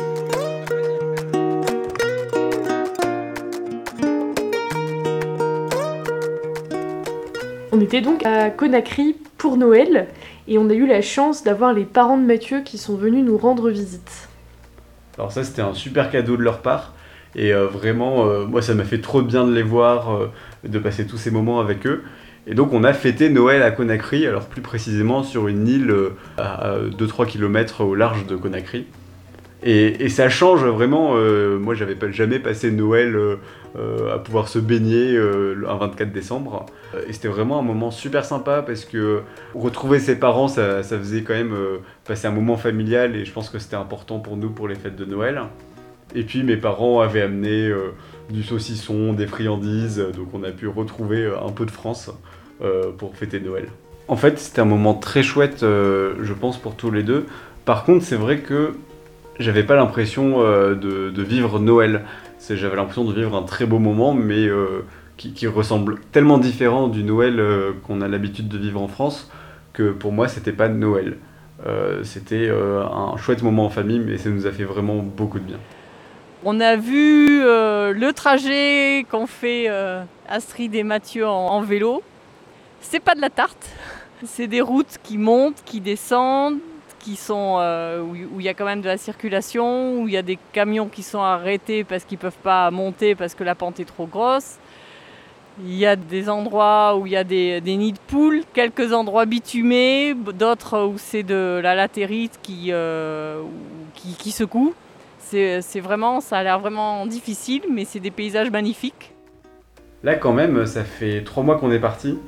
On 7.73 7.81
était 7.81 8.01
donc 8.01 8.25
à 8.27 8.51
Conakry 8.51 9.17
pour 9.39 9.57
Noël 9.57 10.09
et 10.47 10.59
on 10.59 10.69
a 10.71 10.75
eu 10.75 10.87
la 10.87 11.03
chance 11.03 11.43
d'avoir 11.45 11.73
les 11.73 11.85
parents 11.85 12.19
de 12.19 12.25
Mathieu 12.25 12.61
qui 12.63 12.79
sont 12.79 12.97
venus 12.97 13.25
nous 13.25 13.39
rendre 13.39 13.71
visite. 13.71 14.29
Alors 15.17 15.33
ça 15.33 15.43
c'était 15.45 15.63
un 15.63 15.75
super 15.75 16.11
cadeau 16.11 16.37
de 16.37 16.43
leur 16.43 16.61
part 16.61 16.93
et 17.39 17.55
euh, 17.55 17.67
vraiment 17.67 18.27
euh, 18.27 18.45
moi 18.47 18.61
ça 18.63 18.75
m'a 18.75 18.85
fait 18.85 19.01
trop 19.01 19.23
bien 19.23 19.47
de 19.47 19.55
les 19.55 19.63
voir, 19.63 20.13
euh, 20.13 20.31
de 20.65 20.79
passer 20.79 21.07
tous 21.07 21.17
ces 21.17 21.31
moments 21.31 21.61
avec 21.61 21.87
eux. 21.87 22.03
Et 22.49 22.55
donc 22.55 22.73
on 22.73 22.83
a 22.83 22.93
fêté 22.93 23.31
Noël 23.31 23.63
à 23.63 23.71
Conakry, 23.71 24.27
alors 24.27 24.47
plus 24.47 24.63
précisément 24.63 25.23
sur 25.23 25.49
une 25.49 25.69
île 25.69 25.95
à 26.39 26.77
2-3 26.99 27.27
km 27.27 27.85
au 27.85 27.95
large 27.95 28.27
de 28.27 28.37
Conakry. 28.37 28.87
Et, 29.63 30.09
ça 30.09 30.29
change 30.31 30.65
vraiment, 30.65 31.15
moi 31.59 31.75
j'avais 31.75 31.97
jamais 32.11 32.39
passé 32.39 32.71
Noël 32.71 33.15
à 33.77 34.19
pouvoir 34.19 34.49
se 34.49 34.59
baigner 34.59 35.15
euh, 35.15 35.63
un 35.69 35.77
24 35.77 36.11
décembre. 36.11 36.65
Et 37.07 37.13
c'était 37.13 37.29
vraiment 37.29 37.59
un 37.59 37.63
moment 37.63 37.91
super 37.91 38.25
sympa 38.25 38.63
parce 38.63 38.87
que 38.87 39.21
retrouver 39.55 39.99
ses 39.99 40.19
parents 40.19 40.49
ça, 40.49 40.83
ça 40.83 40.97
faisait 40.97 41.23
quand 41.23 41.35
même 41.35 41.55
passer 42.07 42.29
un 42.29 42.33
moment 42.33 42.57
familial 42.57 43.15
et 43.15 43.27
je 43.27 43.33
pense 43.33 43.51
que 43.51 43.59
c'était 43.59 43.77
important 43.77 44.21
pour 44.21 44.39
nous 44.39 44.49
pour 44.49 44.69
les 44.69 44.77
fêtes 44.77 44.97
de 44.97 45.05
Noël. 45.05 45.43
Et 46.15 46.23
puis 46.23 46.43
mes 46.43 46.57
parents 46.57 47.01
avaient 47.01 47.23
amené 47.23 47.69
euh, 47.69 47.93
du 48.31 48.43
saucisson, 48.43 49.13
des 49.13 49.27
friandises, 49.27 50.01
euh, 50.01 50.11
donc 50.11 50.29
on 50.33 50.43
a 50.43 50.51
pu 50.51 50.67
retrouver 50.67 51.25
euh, 51.25 51.41
un 51.45 51.53
peu 51.53 51.67
de 51.67 51.71
France 51.71 52.11
pour 52.99 53.15
fêter 53.15 53.39
Noël. 53.39 53.69
En 54.09 54.17
fait, 54.17 54.37
c'était 54.41 54.61
un 54.61 54.65
moment 54.65 54.95
très 54.95 55.23
chouette, 55.23 55.61
je 55.61 56.33
pense, 56.33 56.57
pour 56.57 56.75
tous 56.75 56.91
les 56.91 57.05
deux. 57.05 57.27
Par 57.65 57.85
contre, 57.85 58.05
c'est 58.05 58.17
vrai 58.17 58.39
que 58.39 58.75
j'avais 59.39 59.63
pas 59.63 59.77
l'impression 59.77 60.41
de, 60.41 61.23
vivre 61.23 61.61
Noël. 61.61 62.05
J'avais 62.51 62.75
l'impression 62.75 63.05
de 63.05 63.13
vivre 63.15 63.37
un 63.37 63.45
très 63.45 63.65
beau 63.65 63.79
moment, 63.79 64.13
mais 64.13 64.49
qui, 65.17 65.47
ressemble 65.47 66.01
tellement 66.11 66.39
différent 66.39 66.89
du 66.89 67.05
Noël 67.05 67.41
qu'on 67.87 68.01
a 68.01 68.09
l'habitude 68.09 68.49
de 68.49 68.59
vivre 68.59 68.83
en 68.83 68.89
France 68.89 69.31
que 69.73 69.93
pour 69.93 70.11
moi, 70.11 70.27
c'était 70.27 70.51
pas 70.51 70.69
Noël. 70.69 71.19
C'était 72.03 72.51
un 72.51 73.17
chouette 73.19 73.45
moment 73.45 73.67
en 73.67 73.71
famille, 73.71 74.01
mais 74.01 74.19
ça 74.19 74.31
nous 74.31 74.49
a 74.49 74.51
fait 74.51 74.65
vraiment 74.65 74.97
beaucoup 74.97 75.39
de 75.39 75.45
bien. 75.45 75.59
On 76.45 76.61
a 76.61 76.77
vu 76.77 77.43
euh, 77.43 77.93
le 77.93 78.13
trajet 78.13 79.05
qu'ont 79.11 79.27
fait 79.27 79.65
euh, 79.69 80.05
Astrid 80.29 80.73
et 80.77 80.85
Mathieu 80.85 81.27
en, 81.27 81.49
en 81.49 81.63
vélo. 81.63 82.01
C'est 82.81 83.01
pas 83.01 83.17
de 83.17 83.21
la 83.21 83.29
tarte, 83.29 83.69
c'est 84.25 84.47
des 84.47 84.61
routes 84.61 84.99
qui 85.03 85.19
montent, 85.19 85.61
qui 85.65 85.81
descendent, 85.81 86.59
qui 87.01 87.17
sont 87.17 87.57
euh, 87.59 88.01
où 88.01 88.39
il 88.39 88.47
y 88.47 88.49
a 88.49 88.55
quand 88.55 88.65
même 88.65 88.83
de 88.83 88.87
la 88.87 88.99
circulation, 88.99 90.01
où 90.01 90.07
il 90.07 90.15
y 90.15 90.17
a 90.17 90.23
des 90.23 90.39
camions 90.53 90.87
qui 90.87 91.03
sont 91.03 91.21
arrêtés 91.21 91.83
parce 91.83 92.05
qu'ils 92.05 92.19
peuvent 92.19 92.43
pas 92.45 92.71
monter 92.71 93.17
parce 93.17 93.35
que 93.35 93.43
la 93.43 93.57
pente 93.57 93.81
est 93.81 93.85
trop 93.85 94.07
grosse. 94.07 94.59
Il 95.65 95.75
y 95.75 95.87
a 95.87 95.97
des 95.97 96.29
endroits 96.29 96.97
où 96.97 97.07
il 97.07 97.15
y 97.15 97.17
a 97.17 97.25
des, 97.25 97.61
nids 97.61 97.95
de 97.95 97.99
poules, 98.07 98.43
quelques 98.55 98.93
endroits 98.93 99.27
bitumés, 99.27 100.15
d'autres 100.15 100.85
où 100.85 100.95
c'est 100.99 101.25
de 101.25 101.59
la 101.61 101.75
latérite 101.75 102.39
qui, 102.45 102.73
qui 104.19 104.31
secoue. 104.31 104.73
C'est 105.31 105.81
vraiment, 105.81 106.21
ça 106.21 106.39
a 106.39 106.43
l'air 106.43 106.59
vraiment 106.59 107.07
difficile, 107.07 107.63
mais 107.71 107.85
c'est 107.85 108.01
des 108.01 108.11
paysages 108.11 108.51
magnifiques. 108.51 109.13
Là, 110.03 110.15
quand 110.15 110.33
même, 110.33 110.65
ça 110.65 110.85
fait 110.85 111.23
trois 111.25 111.43
mois 111.43 111.57
qu'on 111.59 111.71
est 111.71 111.81
parti. 111.81 112.19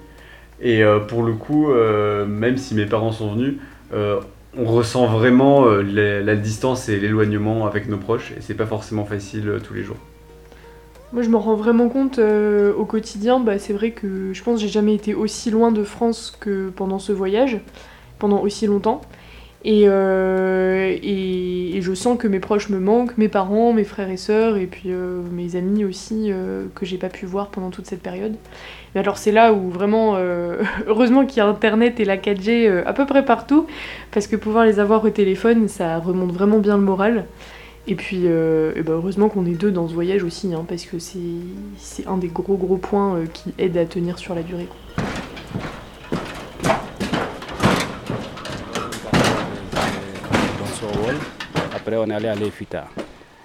Et 0.61 0.83
euh, 0.83 0.99
pour 0.99 1.23
le 1.23 1.33
coup, 1.33 1.71
euh, 1.71 2.27
même 2.27 2.59
si 2.59 2.75
mes 2.75 2.85
parents 2.85 3.13
sont 3.13 3.33
venus, 3.33 3.55
euh, 3.95 4.21
on 4.59 4.65
ressent 4.67 5.07
vraiment 5.07 5.65
euh, 5.65 5.81
la, 5.83 6.21
la 6.21 6.37
distance 6.37 6.89
et 6.91 7.01
l'éloignement 7.01 7.67
avec 7.67 7.89
nos 7.89 7.97
proches. 7.97 8.33
Et 8.33 8.41
c'est 8.41 8.55
pas 8.55 8.67
forcément 8.67 9.07
facile 9.07 9.49
euh, 9.49 9.59
tous 9.61 9.73
les 9.73 9.83
jours. 9.83 9.97
Moi, 11.13 11.23
je 11.23 11.29
me 11.29 11.37
rends 11.37 11.55
vraiment 11.55 11.89
compte 11.89 12.19
euh, 12.19 12.75
au 12.75 12.85
quotidien. 12.85 13.41
Bah, 13.41 13.59
c'est 13.59 13.73
vrai 13.73 13.93
que 13.93 14.33
je 14.35 14.43
pense 14.43 14.57
que 14.57 14.61
j'ai 14.61 14.69
jamais 14.69 14.95
été 14.95 15.15
aussi 15.15 15.51
loin 15.51 15.73
de 15.73 15.83
France 15.85 16.37
que 16.39 16.69
pendant 16.69 16.99
ce 16.99 17.13
voyage, 17.13 17.59
pendant 18.19 18.43
aussi 18.43 18.67
longtemps. 18.67 19.01
Et, 19.65 19.83
euh, 19.87 20.97
et, 21.03 21.77
et 21.77 21.83
je 21.83 21.93
sens 21.93 22.17
que 22.17 22.27
mes 22.27 22.41
proches 22.41 22.71
me 22.71 22.79
manquent, 22.79 23.19
mes 23.19 23.29
parents, 23.29 23.75
mes 23.75 23.85
frères 23.85 24.09
et 24.11 24.17
sœurs, 24.17 24.57
et 24.57 24.67
puis 24.67 24.85
euh, 24.87 25.21
mes 25.33 25.55
amis 25.55 25.85
aussi 25.85 26.33
euh, 26.33 26.67
que 26.75 26.87
j'ai 26.87 26.97
pas 26.97 27.11
pu 27.11 27.27
voir 27.27 27.49
pendant 27.49 27.69
toute 27.71 27.87
cette 27.87 28.03
période. 28.03 28.37
Mais 28.95 29.01
alors 29.03 29.19
c'est 29.19 29.33
là 29.33 29.53
où 29.53 29.71
vraiment, 29.71 30.15
euh, 30.17 30.63
heureusement 30.87 31.27
qu'il 31.27 31.39
y 31.39 31.41
a 31.41 31.47
Internet 31.47 32.01
et 32.01 32.07
la 32.07 32.17
4G 32.17 32.67
euh, 32.67 32.83
à 32.87 32.95
peu 32.95 33.05
près 33.05 33.25
partout, 33.25 33.67
parce 34.13 34.27
que 34.27 34.37
pouvoir 34.37 34.65
les 34.65 34.79
avoir 34.81 35.05
au 35.05 35.11
téléphone, 35.11 35.69
ça 35.69 35.99
remonte 35.99 36.33
vraiment 36.33 36.59
bien 36.59 36.79
le 36.79 36.83
moral. 36.83 37.27
Et 37.87 37.95
puis, 37.95 38.27
et 38.27 38.83
ben 38.83 38.93
heureusement 38.93 39.29
qu'on 39.31 39.47
est 39.47 39.55
deux 39.55 39.71
dans 39.73 39.89
ce 39.89 39.95
voyage 39.95 40.23
aussi, 40.23 40.55
hein, 40.55 40.65
parce 40.69 40.85
que 40.85 40.99
c'est 40.99 42.07
un 42.07 42.19
des 42.19 42.29
gros 42.29 42.57
gros 42.57 42.77
points 42.77 43.19
qui 43.33 43.53
aide 43.59 43.77
à 43.79 43.87
tenir 43.87 44.19
sur 44.19 44.35
la 44.35 44.43
durée. 44.43 44.69
dans 50.59 50.67
Sowol. 50.67 51.17
Après, 51.91 52.05
on 52.07 52.09
est 52.09 52.15
allé 52.15 52.29
à 52.29 52.37
l'EFITA. 52.37 52.85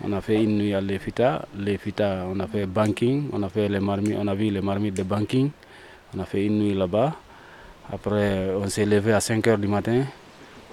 On 0.03 0.13
a 0.13 0.21
fait 0.21 0.43
une 0.43 0.59
nuit 0.59 0.75
à 0.75 0.79
l'EFITA. 0.79 1.47
L'EFITA, 1.57 2.27
on 2.31 2.39
a 2.39 2.45
fait 2.45 2.67
banking, 2.67 3.23
on 3.33 3.41
a 3.41 3.49
fait 3.49 3.67
les 3.67 3.79
marmites, 3.79 4.15
on 4.21 4.27
a 4.27 4.35
vu 4.35 4.51
les 4.51 4.61
marmites 4.61 4.95
de 4.95 5.01
banking. 5.01 5.49
On 6.15 6.19
a 6.19 6.25
fait 6.25 6.45
une 6.45 6.59
nuit 6.59 6.75
là-bas. 6.75 7.13
Après, 7.91 8.51
on 8.55 8.69
s'est 8.69 8.85
levé 8.85 9.13
à 9.13 9.19
5 9.19 9.43
h 9.47 9.59
du 9.59 9.67
matin. 9.67 10.03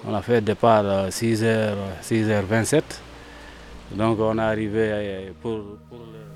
On 0.07 0.13
a 0.13 0.21
fait 0.21 0.39
départ 0.41 0.85
à 0.85 1.09
6 1.09 1.43
h 1.43 1.73
6h27. 2.03 2.83
Donc, 3.95 4.19
on 4.19 4.37
est 4.37 4.41
arrivé 4.41 4.89
euh, 4.91 5.29
pour, 5.41 5.61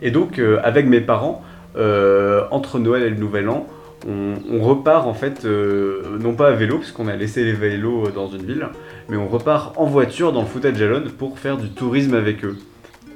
Et 0.01 0.09
donc, 0.09 0.39
euh, 0.39 0.59
avec 0.63 0.87
mes 0.87 1.01
parents, 1.01 1.43
euh, 1.75 2.45
entre 2.49 2.79
Noël 2.79 3.03
et 3.03 3.09
le 3.11 3.17
Nouvel 3.17 3.47
An, 3.47 3.67
on, 4.07 4.59
repart 4.63 5.05
en 5.05 5.13
fait, 5.13 5.45
non 5.45 6.33
pas 6.33 6.47
à 6.47 6.51
vélo, 6.53 6.79
puisqu'on 6.79 7.07
a 7.07 7.15
laissé 7.15 7.43
les 7.43 7.53
vélos 7.53 8.09
dans 8.09 8.27
une 8.27 8.41
ville, 8.43 8.67
mais 9.09 9.17
on 9.17 9.27
repart 9.27 9.77
en 9.77 9.85
voiture 9.85 10.33
dans 10.33 10.41
le 10.41 10.47
Fouta 10.47 10.71
de 10.71 10.77
Jalon 10.77 11.03
pour 11.17 11.39
faire 11.39 11.57
du 11.57 11.69
tourisme 11.69 12.13
avec 12.13 12.43
eux. 12.43 12.57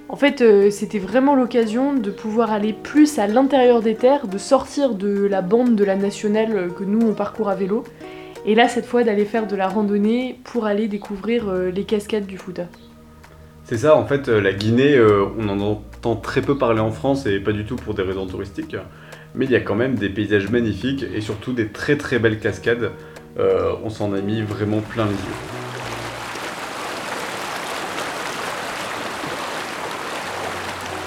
En 0.10 0.18
fait, 0.18 0.42
euh, 0.42 0.70
c'était 0.72 1.00
vraiment 1.00 1.36
l'occasion 1.36 1.94
de 1.94 2.12
pouvoir 2.12 2.52
aller 2.52 2.74
plus 2.74 3.18
à 3.18 3.28
l'intérieur 3.28 3.82
des 3.82 3.96
terres, 3.96 4.28
de 4.28 4.38
sortir 4.38 4.94
de 4.94 5.26
la 5.26 5.42
bande 5.42 5.76
de 5.76 5.84
la 5.86 5.96
nationale 5.96 6.52
euh, 6.54 6.70
que 6.70 6.84
nous 6.84 7.00
on 7.08 7.14
parcourt 7.14 7.50
à 7.50 7.56
vélo, 7.56 7.86
Et 8.46 8.56
là, 8.56 8.68
cette 8.68 8.86
fois, 8.86 9.04
d'aller 9.04 9.24
faire 9.24 9.48
de 9.48 9.56
la 9.56 9.70
randonnée 9.70 10.38
pour 10.44 10.66
aller 10.66 10.88
découvrir 10.90 11.48
euh, 11.48 11.70
les 11.70 11.86
cascades 11.86 12.26
du 12.26 12.38
Fouta. 12.38 12.64
C'est 13.64 13.78
ça, 13.78 13.96
en 13.96 14.06
fait, 14.06 14.28
la 14.28 14.52
Guinée, 14.52 14.96
euh, 14.96 15.28
on 15.38 15.48
en 15.48 15.60
entend 15.62 16.18
très 16.18 16.42
peu 16.42 16.58
parler 16.58 16.82
en 16.82 16.92
France 16.92 17.26
et 17.26 17.40
pas 17.40 17.54
du 17.54 17.64
tout 17.64 17.78
pour 17.78 17.94
des 17.94 18.02
raisons 18.02 18.26
touristiques. 18.26 18.76
Mais 19.34 19.46
il 19.46 19.52
y 19.52 19.56
a 19.56 19.62
quand 19.62 19.76
même 19.76 19.96
des 19.96 20.10
paysages 20.10 20.50
magnifiques 20.50 21.06
et 21.16 21.22
surtout 21.22 21.54
des 21.54 21.70
très 21.70 21.96
très 21.96 22.20
belles 22.20 22.40
cascades. 22.40 22.92
On 23.84 23.90
s'en 23.90 24.12
a 24.14 24.20
mis 24.20 24.42
vraiment 24.42 24.82
plein 24.82 25.06
les 25.06 25.12
yeux. 25.12 25.71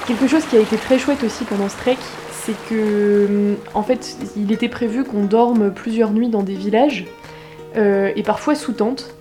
Quelque 0.07 0.27
chose 0.27 0.45
qui 0.45 0.57
a 0.57 0.61
été 0.61 0.77
très 0.77 0.99
chouette 0.99 1.25
aussi 1.25 1.45
pendant 1.45 1.69
ce 1.69 1.77
trek, 1.77 1.97
c'est 2.33 2.57
que, 2.69 3.27
hum, 3.27 3.57
en 3.73 3.83
fait, 3.83 4.17
il 4.37 4.53
était 4.53 4.69
prévu 4.69 5.05
qu'on 5.05 5.25
dorme 5.25 5.73
plusieurs 5.73 6.11
nuits 6.11 6.29
dans 6.29 6.43
des 6.43 6.55
villages, 6.55 7.07
euh, 7.77 8.13
et 8.15 8.23
parfois 8.23 8.55
sous 8.55 8.73
tente. 8.73 9.15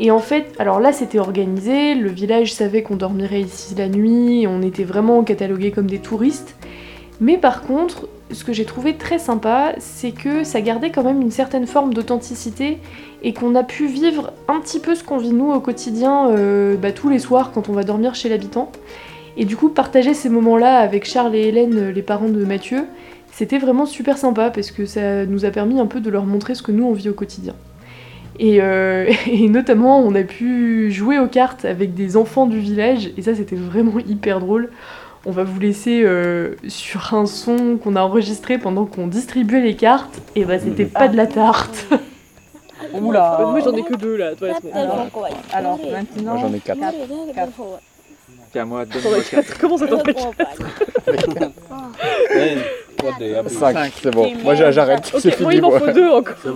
Et 0.00 0.10
en 0.10 0.18
fait, 0.18 0.46
alors 0.58 0.80
là 0.80 0.92
c'était 0.92 1.20
organisé, 1.20 1.94
le 1.94 2.10
village 2.10 2.52
savait 2.52 2.82
qu'on 2.82 2.96
dormirait 2.96 3.42
ici 3.42 3.74
la 3.76 3.88
nuit, 3.88 4.44
on 4.48 4.60
était 4.60 4.84
vraiment 4.84 5.22
catalogués 5.22 5.70
comme 5.70 5.86
des 5.86 6.00
touristes. 6.00 6.56
Mais 7.20 7.38
par 7.38 7.62
contre, 7.62 8.08
ce 8.32 8.42
que 8.42 8.52
j'ai 8.52 8.64
trouvé 8.64 8.96
très 8.96 9.20
sympa, 9.20 9.72
c'est 9.78 10.10
que 10.10 10.42
ça 10.42 10.60
gardait 10.60 10.90
quand 10.90 11.04
même 11.04 11.22
une 11.22 11.30
certaine 11.30 11.66
forme 11.68 11.94
d'authenticité 11.94 12.78
et 13.22 13.32
qu'on 13.32 13.54
a 13.54 13.62
pu 13.62 13.86
vivre 13.86 14.32
un 14.48 14.58
petit 14.58 14.80
peu 14.80 14.96
ce 14.96 15.04
qu'on 15.04 15.18
vit 15.18 15.32
nous 15.32 15.52
au 15.52 15.60
quotidien 15.60 16.28
euh, 16.30 16.76
bah, 16.76 16.90
tous 16.90 17.08
les 17.08 17.20
soirs 17.20 17.52
quand 17.52 17.68
on 17.68 17.72
va 17.72 17.84
dormir 17.84 18.16
chez 18.16 18.28
l'habitant. 18.28 18.72
Et 19.36 19.44
du 19.44 19.56
coup, 19.56 19.68
partager 19.68 20.14
ces 20.14 20.28
moments-là 20.28 20.78
avec 20.78 21.04
Charles 21.04 21.34
et 21.34 21.48
Hélène, 21.48 21.90
les 21.90 22.02
parents 22.02 22.28
de 22.28 22.44
Mathieu, 22.44 22.84
c'était 23.32 23.58
vraiment 23.58 23.84
super 23.84 24.16
sympa 24.16 24.50
parce 24.50 24.70
que 24.70 24.86
ça 24.86 25.26
nous 25.26 25.44
a 25.44 25.50
permis 25.50 25.80
un 25.80 25.86
peu 25.86 26.00
de 26.00 26.08
leur 26.08 26.24
montrer 26.24 26.54
ce 26.54 26.62
que 26.62 26.70
nous 26.70 26.84
on 26.84 26.92
vit 26.92 27.08
au 27.08 27.14
quotidien. 27.14 27.54
Et, 28.38 28.60
euh, 28.60 29.10
et 29.26 29.48
notamment, 29.48 29.98
on 30.00 30.14
a 30.14 30.22
pu 30.22 30.90
jouer 30.92 31.18
aux 31.18 31.26
cartes 31.26 31.64
avec 31.64 31.94
des 31.94 32.16
enfants 32.16 32.46
du 32.46 32.58
village, 32.58 33.10
et 33.16 33.22
ça 33.22 33.34
c'était 33.34 33.56
vraiment 33.56 33.98
hyper 33.98 34.40
drôle. 34.40 34.70
On 35.26 35.30
va 35.30 35.42
vous 35.42 35.58
laisser 35.58 36.02
euh, 36.04 36.54
sur 36.68 37.14
un 37.14 37.26
son 37.26 37.78
qu'on 37.82 37.96
a 37.96 38.02
enregistré 38.02 38.58
pendant 38.58 38.84
qu'on 38.84 39.06
distribuait 39.06 39.62
les 39.62 39.74
cartes, 39.74 40.20
et 40.36 40.44
bah 40.44 40.58
c'était 40.58 40.84
pas 40.84 41.08
de 41.08 41.16
la 41.16 41.26
tarte. 41.26 41.86
Oula 43.00 43.38
Moi 43.50 43.60
j'en 43.60 43.72
ai 43.72 43.82
que 43.82 43.96
deux 43.96 44.16
là, 44.16 44.34
toi 44.34 44.48
Alors, 44.72 45.08
alors 45.52 45.80
maintenant, 45.90 46.34
Moi 46.34 46.42
j'en 46.42 46.54
ai 46.54 46.60
4. 46.60 46.78
Tiens, 48.54 48.64
moi, 48.66 48.84
donne-moi 48.84 49.18
comment 49.60 49.76
ça 49.76 49.88
t'en 49.88 49.98
fait 49.98 50.14
quatre 50.14 50.62
5, 53.48 53.92
c'est 54.00 54.12
bon. 54.12 54.32
Moi 54.44 54.54
j'arrête, 54.54 55.12
c'est 55.18 55.32
Ok, 55.32 55.40
moi 55.40 55.50
fini. 55.50 55.56
il 55.56 55.62
m'en 55.62 55.70
moi. 55.70 55.80
faut 55.80 55.90
deux 55.90 56.08
encore. 56.08 56.36
euh, 56.46 56.52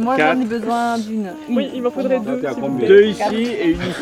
moi 0.00 0.16
j'en 0.18 0.40
ai 0.40 0.44
besoin 0.44 0.98
d'une. 0.98 1.30
une. 1.48 1.56
Oui, 1.56 1.70
il 1.72 1.82
m'en 1.82 1.92
faudrait 1.92 2.18
deux. 2.18 2.40
T'es 2.40 2.48
à 2.48 2.50
s'il 2.50 2.62
vous 2.62 2.66
combien 2.66 2.86
plaît. 2.86 2.88
Deux 2.88 3.04
ici 3.04 3.44
et 3.44 3.68
une 3.68 3.80
ici. 3.80 3.92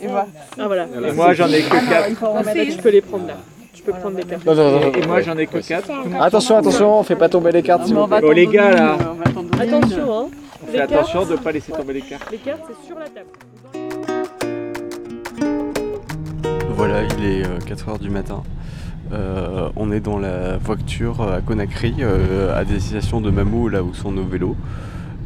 Et 0.00 0.06
voilà. 0.06 0.26
Ah 0.60 0.66
voilà. 0.68 0.86
Et 1.08 1.12
moi 1.12 1.34
j'en 1.34 1.48
ai 1.48 1.62
que 1.62 1.90
4. 1.90 2.08
Il 2.08 2.14
faut 2.14 2.30
remettre. 2.30 2.76
Tu 2.76 2.80
peux 2.80 2.90
les 2.90 3.00
prendre 3.00 3.26
là. 3.26 3.34
Tu 3.74 3.82
peux 3.82 3.92
prendre 3.94 4.16
les 4.16 4.22
cartes. 4.22 4.46
Non, 4.46 4.54
non, 4.54 4.70
non, 4.70 4.92
Et 4.92 5.04
moi 5.04 5.20
j'en 5.22 5.36
ai 5.36 5.48
que 5.48 5.58
4. 5.58 5.90
Attention, 6.20 6.58
attention, 6.58 7.00
on 7.00 7.02
fait 7.02 7.16
pas 7.16 7.28
tomber 7.28 7.50
les 7.50 7.64
cartes 7.64 7.88
vous 7.88 8.06
Oh 8.22 8.30
les 8.30 8.46
gars 8.46 8.70
là, 8.70 8.96
une, 9.58 10.28
on. 10.62 10.78
Attention 10.78 11.20
cartes, 11.20 11.30
de 11.30 11.36
pas 11.36 11.52
laisser 11.52 11.72
tomber 11.72 11.94
les 11.94 12.02
cartes. 12.02 12.30
les 12.30 12.38
cartes 12.38 12.62
c'est 12.68 12.86
sur 12.86 12.98
la 12.98 13.08
table. 13.08 13.30
Voilà, 16.70 17.02
il 17.04 17.24
est 17.24 17.42
4h 17.66 17.98
du 17.98 18.10
matin. 18.10 18.42
Euh, 19.12 19.70
on 19.76 19.92
est 19.92 20.00
dans 20.00 20.18
la 20.18 20.56
voiture 20.58 21.22
à 21.22 21.40
Conakry, 21.40 21.94
euh, 22.00 22.58
à 22.58 22.64
destination 22.64 23.20
de 23.20 23.30
Mamou, 23.30 23.68
là 23.68 23.82
où 23.82 23.94
sont 23.94 24.12
nos 24.12 24.24
vélos. 24.24 24.56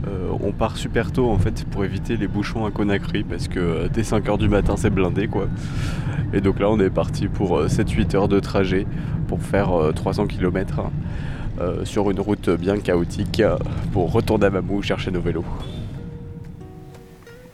Euh, 0.08 0.30
on 0.42 0.52
part 0.52 0.76
super 0.78 1.12
tôt 1.12 1.30
en 1.30 1.38
fait 1.38 1.64
pour 1.66 1.84
éviter 1.84 2.16
les 2.16 2.26
bouchons 2.26 2.64
à 2.64 2.70
Conakry 2.70 3.22
parce 3.22 3.48
que 3.48 3.58
euh, 3.58 3.88
dès 3.92 4.00
5h 4.00 4.38
du 4.38 4.48
matin 4.48 4.74
c'est 4.76 4.88
blindé 4.90 5.28
quoi. 5.28 5.46
Et 6.32 6.40
donc 6.40 6.58
là 6.58 6.70
on 6.70 6.80
est 6.80 6.90
parti 6.90 7.28
pour 7.28 7.64
7-8 7.64 8.16
heures 8.16 8.28
de 8.28 8.40
trajet 8.40 8.86
pour 9.28 9.42
faire 9.42 9.72
euh, 9.72 9.92
300 9.92 10.26
km 10.26 10.84
sur 11.84 12.10
une 12.10 12.20
route 12.20 12.50
bien 12.50 12.78
chaotique 12.78 13.40
euh, 13.40 13.56
pour 13.92 14.12
retourner 14.12 14.46
à 14.46 14.50
Mamou 14.50 14.82
chercher 14.82 15.10
nos 15.10 15.20
vélos. 15.20 15.44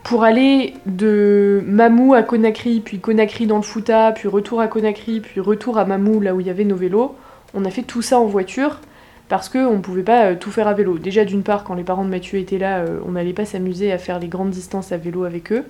Pour 0.05 0.23
aller 0.23 0.75
de 0.87 1.63
Mamou 1.67 2.15
à 2.15 2.23
Conakry, 2.23 2.81
puis 2.81 3.01
Conakry 3.01 3.47
dans 3.47 3.57
le 3.57 3.63
Fouta, 3.63 4.13
puis 4.13 4.29
retour 4.29 4.61
à 4.61 4.69
Conakry, 4.69 5.21
puis 5.21 5.41
retour 5.41 5.79
à 5.79 5.85
Mamou, 5.85 6.21
là 6.21 6.35
où 6.35 6.41
il 6.41 6.47
y 6.47 6.51
avait 6.51 6.65
nos 6.65 6.77
vélos, 6.77 7.17
on 7.55 7.65
a 7.65 7.71
fait 7.71 7.83
tout 7.83 8.03
ça 8.03 8.19
en 8.19 8.27
voiture 8.27 8.81
parce 9.29 9.49
qu'on 9.49 9.75
ne 9.75 9.81
pouvait 9.81 10.03
pas 10.03 10.27
euh, 10.27 10.35
tout 10.39 10.51
faire 10.51 10.69
à 10.69 10.75
vélo. 10.75 10.99
Déjà, 10.99 11.25
d'une 11.25 11.43
part, 11.43 11.65
quand 11.65 11.75
les 11.75 11.83
parents 11.83 12.05
de 12.05 12.11
Mathieu 12.11 12.39
étaient 12.39 12.59
là, 12.59 12.79
euh, 12.79 13.01
on 13.07 13.13
n'allait 13.13 13.33
pas 13.33 13.45
s'amuser 13.45 13.93
à 13.93 13.99
faire 13.99 14.19
les 14.19 14.29
grandes 14.29 14.51
distances 14.51 14.93
à 14.93 14.97
vélo 14.97 15.25
avec 15.25 15.53
eux. 15.53 15.65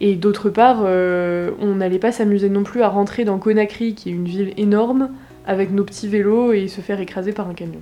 Et 0.00 0.14
d'autre 0.14 0.50
part, 0.50 0.82
euh, 0.84 1.50
on 1.60 1.76
n'allait 1.76 1.98
pas 1.98 2.12
s'amuser 2.12 2.48
non 2.48 2.62
plus 2.62 2.82
à 2.82 2.88
rentrer 2.88 3.24
dans 3.24 3.38
Conakry, 3.38 3.94
qui 3.94 4.10
est 4.10 4.12
une 4.12 4.26
ville 4.26 4.52
énorme, 4.56 5.10
avec 5.46 5.70
nos 5.70 5.84
petits 5.84 6.08
vélos 6.08 6.52
et 6.52 6.68
se 6.68 6.80
faire 6.80 7.00
écraser 7.00 7.32
par 7.32 7.48
un 7.48 7.54
camion. 7.54 7.80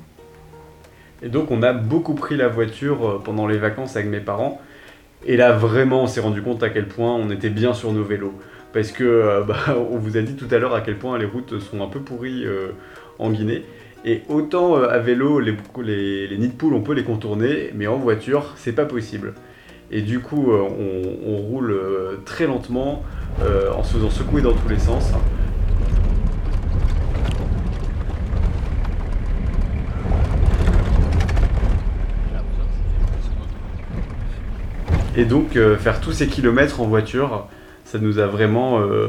Et 1.23 1.29
donc 1.29 1.51
on 1.51 1.63
a 1.63 1.73
beaucoup 1.73 2.15
pris 2.15 2.37
la 2.37 2.49
voiture 2.49 3.09
euh, 3.09 3.23
pendant 3.23 3.47
les 3.47 3.59
vacances 3.59 3.97
avec 3.97 4.09
mes 4.09 4.21
parents. 4.21 4.61
Et 5.25 5.37
là 5.37 5.53
vraiment 5.53 6.03
on 6.03 6.07
s'est 6.07 6.21
rendu 6.21 6.43
compte 6.43 6.63
à 6.63 6.71
quel 6.71 6.89
point 6.89 7.15
on 7.15 7.31
était 7.31 7.51
bien 7.51 7.73
sur 7.73 7.93
nos 7.93 8.03
vélos. 8.03 8.35
Parce 8.73 8.91
que 8.91 9.05
euh, 9.05 9.43
bah, 9.47 9.77
on 9.91 9.99
vous 9.99 10.17
a 10.17 10.23
dit 10.23 10.35
tout 10.35 10.49
à 10.51 10.59
l'heure 10.59 10.75
à 10.75 10.81
quel 10.81 10.97
point 10.97 11.17
les 11.19 11.27
routes 11.27 11.61
sont 11.61 11.83
un 11.83 11.87
peu 11.87 12.01
pourries 12.01 12.45
euh, 12.45 12.73
en 13.19 13.31
Guinée. 13.31 13.65
Et 14.05 14.23
autant 14.29 14.75
à 14.75 14.99
vélo 14.99 15.39
les, 15.39 15.53
nids 16.37 16.49
de 16.49 16.53
poules 16.53 16.75
on 16.75 16.81
peut 16.81 16.93
les 16.93 17.05
contourner, 17.05 17.71
mais 17.73 17.87
en 17.87 17.99
voiture 17.99 18.55
c'est 18.57 18.73
pas 18.73 18.85
possible. 18.85 19.35
Et 19.93 20.01
du 20.01 20.19
coup 20.19 20.51
on, 20.51 21.37
roule 21.37 21.79
très 22.25 22.49
lentement 22.49 23.05
en 23.41 23.85
se 23.85 23.93
faisant 23.93 24.11
secouer 24.11 24.43
dans 24.43 24.55
tous 24.55 24.69
les 24.69 24.81
sens. 24.81 25.13
Et 35.15 35.27
donc 35.27 35.57
euh, 35.57 35.77
faire 35.77 36.01
tous 36.01 36.13
ces 36.13 36.27
kilomètres 36.27 36.81
en 36.81 36.87
voiture, 36.87 37.47
ça 37.85 37.99
nous 37.99 38.19
a 38.19 38.27
vraiment 38.27 38.81
euh, 38.81 39.09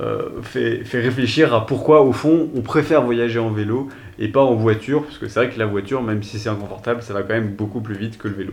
euh, 0.00 0.42
fait, 0.42 0.82
réfléchir 0.92 1.54
à 1.54 1.66
pourquoi 1.66 2.02
au 2.02 2.12
fond 2.12 2.48
on 2.56 2.62
préfère 2.62 3.02
voyager 3.02 3.38
en 3.38 3.50
vélo 3.50 3.88
et 4.18 4.26
pas 4.26 4.42
en 4.42 4.54
voiture, 4.54 5.04
parce 5.04 5.18
que 5.18 5.28
c'est 5.28 5.44
vrai 5.44 5.50
que 5.50 5.58
la 5.58 5.66
voiture, 5.66 6.02
même 6.02 6.22
si 6.24 6.40
c'est 6.40 6.48
inconfortable, 6.48 7.02
ça 7.02 7.12
va 7.14 7.22
quand 7.22 7.34
même 7.34 7.50
beaucoup 7.50 7.80
plus 7.80 7.94
vite 7.94 8.18
que 8.18 8.26
le 8.26 8.34
vélo. 8.34 8.52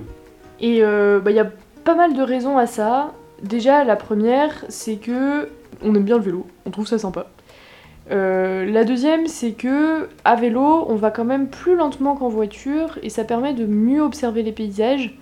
Et 0.60 0.82
bah, 0.82 1.32
il 1.32 1.36
y 1.36 1.40
a 1.40 1.50
pas 1.84 1.96
mal 1.96 2.14
de 2.14 2.22
raisons 2.22 2.58
à 2.58 2.68
ça. 2.68 3.14
Déjà, 3.42 3.86
la 3.86 3.96
première, 3.96 4.52
c'est 4.68 4.98
que 4.98 5.48
on 5.82 5.96
aime 5.96 6.04
bien 6.04 6.18
le 6.18 6.24
vélo, 6.24 6.46
on 6.66 6.70
trouve 6.70 6.86
ça 6.86 6.98
sympa. 6.98 7.28
La 8.10 8.84
deuxième, 8.84 9.28
c'est 9.28 9.54
que 9.54 10.10
à 10.26 10.36
vélo, 10.36 10.86
on 10.90 10.96
va 10.96 11.12
quand 11.12 11.24
même 11.24 11.48
plus 11.48 11.78
lentement 11.78 12.16
qu'en 12.18 12.28
voiture 12.28 13.00
et 13.02 13.10
ça 13.10 13.24
permet 13.24 13.54
de 13.54 13.66
mieux 13.66 14.02
observer 14.02 14.44
les 14.44 14.52
paysages. 14.52 15.18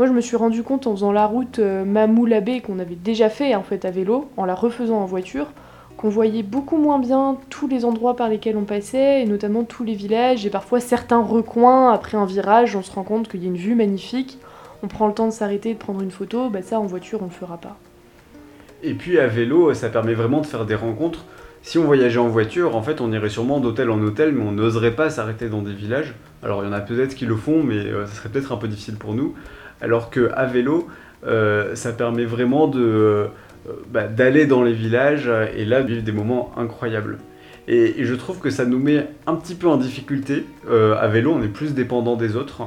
Moi, 0.00 0.06
je 0.06 0.14
me 0.14 0.22
suis 0.22 0.36
rendu 0.36 0.62
compte 0.62 0.86
en 0.86 0.92
faisant 0.92 1.12
la 1.12 1.26
route 1.26 1.58
euh, 1.58 1.84
Mamou-Labé 1.84 2.62
qu'on 2.62 2.78
avait 2.78 2.94
déjà 2.94 3.28
fait 3.28 3.54
en 3.54 3.62
fait 3.62 3.84
à 3.84 3.90
vélo, 3.90 4.30
en 4.38 4.46
la 4.46 4.54
refaisant 4.54 4.96
en 4.96 5.04
voiture, 5.04 5.48
qu'on 5.98 6.08
voyait 6.08 6.42
beaucoup 6.42 6.78
moins 6.78 6.98
bien 6.98 7.36
tous 7.50 7.68
les 7.68 7.84
endroits 7.84 8.16
par 8.16 8.30
lesquels 8.30 8.56
on 8.56 8.64
passait, 8.64 9.20
et 9.20 9.26
notamment 9.26 9.62
tous 9.62 9.84
les 9.84 9.92
villages, 9.92 10.46
et 10.46 10.48
parfois 10.48 10.80
certains 10.80 11.22
recoins 11.22 11.92
après 11.92 12.16
un 12.16 12.24
virage, 12.24 12.74
on 12.76 12.82
se 12.82 12.90
rend 12.90 13.02
compte 13.02 13.28
qu'il 13.28 13.42
y 13.42 13.44
a 13.44 13.48
une 13.48 13.58
vue 13.58 13.74
magnifique, 13.74 14.38
on 14.82 14.88
prend 14.88 15.06
le 15.06 15.12
temps 15.12 15.26
de 15.26 15.32
s'arrêter, 15.32 15.74
de 15.74 15.78
prendre 15.78 16.00
une 16.00 16.10
photo, 16.10 16.48
bah 16.48 16.62
ça 16.62 16.80
en 16.80 16.86
voiture 16.86 17.18
on 17.20 17.26
le 17.26 17.30
fera 17.30 17.58
pas. 17.58 17.76
Et 18.82 18.94
puis 18.94 19.18
à 19.18 19.26
vélo, 19.26 19.74
ça 19.74 19.90
permet 19.90 20.14
vraiment 20.14 20.40
de 20.40 20.46
faire 20.46 20.64
des 20.64 20.76
rencontres. 20.76 21.26
Si 21.60 21.76
on 21.76 21.84
voyageait 21.84 22.18
en 22.18 22.28
voiture, 22.28 22.74
en 22.74 22.80
fait, 22.80 23.02
on 23.02 23.12
irait 23.12 23.28
sûrement 23.28 23.60
d'hôtel 23.60 23.90
en 23.90 24.00
hôtel, 24.00 24.32
mais 24.32 24.44
on 24.44 24.52
n'oserait 24.52 24.96
pas 24.96 25.10
s'arrêter 25.10 25.50
dans 25.50 25.60
des 25.60 25.74
villages. 25.74 26.14
Alors 26.42 26.64
il 26.64 26.66
y 26.66 26.70
en 26.70 26.72
a 26.72 26.80
peut-être 26.80 27.14
qui 27.14 27.26
le 27.26 27.36
font, 27.36 27.62
mais 27.62 27.76
euh, 27.76 28.06
ça 28.06 28.14
serait 28.14 28.30
peut-être 28.30 28.52
un 28.52 28.56
peu 28.56 28.66
difficile 28.66 28.96
pour 28.96 29.12
nous. 29.12 29.34
Alors 29.80 30.10
que 30.10 30.30
à 30.34 30.46
vélo, 30.46 30.88
euh, 31.26 31.74
ça 31.74 31.92
permet 31.92 32.24
vraiment 32.24 32.70
euh, 32.74 33.28
bah, 33.90 34.06
d'aller 34.06 34.46
dans 34.46 34.62
les 34.62 34.72
villages 34.72 35.30
et 35.56 35.64
là 35.64 35.82
vivre 35.82 36.02
des 36.02 36.12
moments 36.12 36.52
incroyables. 36.56 37.18
Et, 37.68 38.04
je 38.04 38.14
trouve 38.14 38.38
que 38.38 38.50
ça 38.50 38.64
nous 38.64 38.78
met 38.78 39.06
un 39.26 39.34
petit 39.36 39.54
peu 39.54 39.68
en 39.68 39.76
difficulté. 39.76 40.44
Euh, 40.68 40.96
à 40.96 41.08
vélo, 41.08 41.32
on 41.32 41.42
est 41.42 41.48
plus 41.48 41.74
dépendant 41.74 42.16
des 42.16 42.36
autres. 42.36 42.62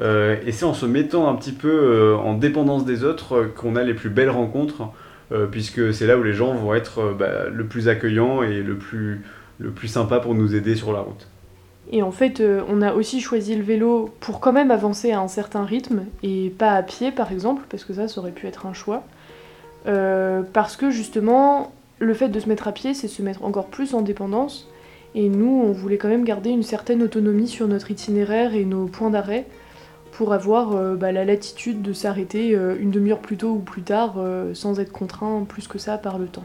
Et 0.00 0.50
c'est 0.50 0.64
en 0.64 0.74
se 0.74 0.86
mettant 0.86 1.28
un 1.28 1.36
petit 1.36 1.52
peu 1.52 2.16
en 2.16 2.34
dépendance 2.34 2.84
des 2.84 3.04
autres 3.04 3.44
qu'on 3.56 3.76
a 3.76 3.84
les 3.84 3.94
plus 3.94 4.10
belles 4.10 4.28
rencontres, 4.28 4.88
puisque 5.52 5.94
c'est 5.94 6.08
là 6.08 6.18
où 6.18 6.24
les 6.24 6.32
gens 6.32 6.52
vont 6.52 6.74
être 6.74 7.14
bah, 7.16 7.48
le 7.48 7.64
plus 7.64 7.86
accueillants 7.86 8.42
et 8.42 8.60
le 8.60 8.74
plus, 8.74 9.22
le 9.60 9.70
plus 9.70 9.86
sympa 9.86 10.18
pour 10.18 10.34
nous 10.34 10.56
aider 10.56 10.74
sur 10.74 10.92
la 10.92 10.98
route. 10.98 11.28
Et 11.92 12.02
en 12.02 12.10
fait, 12.10 12.40
euh, 12.40 12.62
on 12.68 12.82
a 12.82 12.94
aussi 12.94 13.20
choisi 13.20 13.54
le 13.54 13.62
vélo 13.62 14.10
pour 14.20 14.40
quand 14.40 14.52
même 14.52 14.70
avancer 14.70 15.12
à 15.12 15.20
un 15.20 15.28
certain 15.28 15.64
rythme 15.64 16.04
et 16.22 16.50
pas 16.50 16.72
à 16.72 16.82
pied 16.82 17.12
par 17.12 17.30
exemple, 17.30 17.64
parce 17.68 17.84
que 17.84 17.92
ça, 17.92 18.08
ça 18.08 18.20
aurait 18.20 18.32
pu 18.32 18.46
être 18.46 18.66
un 18.66 18.72
choix. 18.72 19.04
Euh, 19.86 20.42
parce 20.52 20.76
que 20.76 20.90
justement, 20.90 21.72
le 21.98 22.14
fait 22.14 22.28
de 22.28 22.40
se 22.40 22.48
mettre 22.48 22.68
à 22.68 22.72
pied, 22.72 22.94
c'est 22.94 23.08
se 23.08 23.22
mettre 23.22 23.44
encore 23.44 23.66
plus 23.66 23.94
en 23.94 24.00
dépendance. 24.00 24.68
Et 25.14 25.28
nous, 25.28 25.62
on 25.64 25.72
voulait 25.72 25.98
quand 25.98 26.08
même 26.08 26.24
garder 26.24 26.50
une 26.50 26.62
certaine 26.62 27.02
autonomie 27.02 27.46
sur 27.46 27.68
notre 27.68 27.90
itinéraire 27.90 28.54
et 28.54 28.64
nos 28.64 28.86
points 28.86 29.10
d'arrêt 29.10 29.46
pour 30.10 30.32
avoir 30.32 30.74
euh, 30.74 30.96
bah, 30.96 31.12
la 31.12 31.24
latitude 31.24 31.82
de 31.82 31.92
s'arrêter 31.92 32.56
une 32.80 32.90
demi-heure 32.90 33.20
plus 33.20 33.36
tôt 33.36 33.50
ou 33.50 33.58
plus 33.58 33.82
tard 33.82 34.16
sans 34.54 34.80
être 34.80 34.90
contraint 34.90 35.44
plus 35.46 35.68
que 35.68 35.78
ça 35.78 35.98
par 35.98 36.18
le 36.18 36.26
temps. 36.26 36.44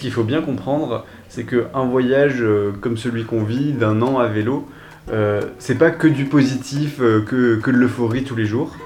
Ce 0.00 0.02
qu'il 0.02 0.12
faut 0.12 0.24
bien 0.24 0.40
comprendre, 0.40 1.04
c'est 1.28 1.44
qu'un 1.44 1.84
voyage 1.84 2.38
euh, 2.40 2.72
comme 2.80 2.96
celui 2.96 3.24
qu'on 3.24 3.44
vit, 3.44 3.72
d'un 3.72 4.00
an 4.00 4.18
à 4.18 4.28
vélo, 4.28 4.66
euh, 5.12 5.42
c'est 5.58 5.74
pas 5.74 5.90
que 5.90 6.08
du 6.08 6.24
positif, 6.24 7.00
euh, 7.02 7.20
que, 7.20 7.70
de 7.70 7.76
l'euphorie 7.76 8.24
tous 8.24 8.34
les 8.34 8.46
jours. 8.46 8.76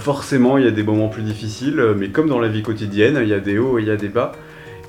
Forcément, 0.00 0.58
il 0.58 0.64
y 0.64 0.66
a 0.66 0.72
des 0.72 0.82
moments 0.82 1.06
plus 1.06 1.22
difficiles, 1.22 1.80
mais 1.96 2.08
comme 2.08 2.28
dans 2.28 2.40
la 2.40 2.48
vie 2.48 2.62
quotidienne, 2.62 3.20
il 3.22 3.28
y 3.28 3.32
a 3.32 3.38
des 3.38 3.56
hauts 3.56 3.78
et 3.78 3.82
il 3.82 3.86
y 3.86 3.92
a 3.92 3.96
des 3.96 4.08
bas. 4.08 4.32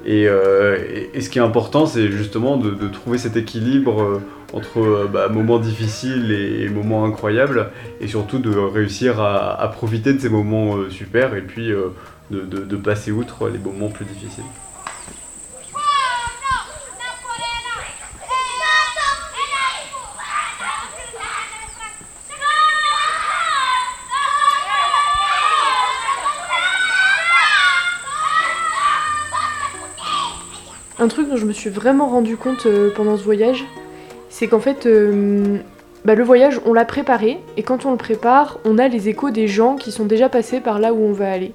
Et, 0.08 0.26
ce 0.26 1.30
qui 1.30 1.38
est 1.38 1.41
important, 1.43 1.86
c'est 1.86 2.10
justement 2.10 2.58
de, 2.58 2.88
trouver 2.88 3.19
cet 3.19 3.38
équilibre 3.38 4.19
entre 4.54 5.08
bah, 5.13 5.30
moments 5.30 5.60
difficiles 5.60 6.32
et, 6.32 6.67
moments 6.69 7.06
incroyables, 7.06 7.69
et 8.00 8.08
surtout 8.08 8.39
de 8.39 8.50
réussir 8.50 9.21
à, 9.21 9.71
profiter 9.71 10.13
de 10.13 10.19
ces 10.19 10.30
moments 10.30 10.78
super, 10.89 11.36
et 11.36 11.41
puis 11.41 11.71
de 12.32 12.76
passer 12.76 13.12
outre 13.12 13.50
les 13.50 13.60
moments 13.60 13.89
plus 13.89 14.06
difficiles. 14.06 14.43
Un 31.02 31.08
truc 31.08 31.28
dont 31.28 31.36
je 31.36 31.48
me 31.48 31.52
suis 31.52 31.72
vraiment 31.72 32.08
rendu 32.08 32.38
compte 32.38 32.68
euh, 32.68 32.92
pendant 32.96 33.18
ce 33.18 33.24
voyage, 33.24 33.66
c'est 34.30 34.48
qu'en 34.48 34.60
fait, 34.60 34.86
euh, 34.86 35.58
bah, 36.06 36.14
le 36.14 36.24
voyage, 36.24 36.62
on 36.64 36.74
l'a 36.74 36.86
préparé, 36.86 37.40
et 37.58 37.64
quand 37.64 37.88
on 37.88 37.92
le 37.92 37.98
prépare, 37.98 38.60
on 38.66 38.78
a 38.78 38.88
les 38.88 39.10
échos 39.10 39.32
des 39.32 39.48
gens 39.48 39.78
qui 39.78 39.92
sont 39.92 40.06
déjà 40.06 40.30
passés 40.30 40.60
par 40.60 40.78
là 40.78 40.94
où 40.94 41.00
on 41.00 41.12
va 41.12 41.32
aller. 41.32 41.54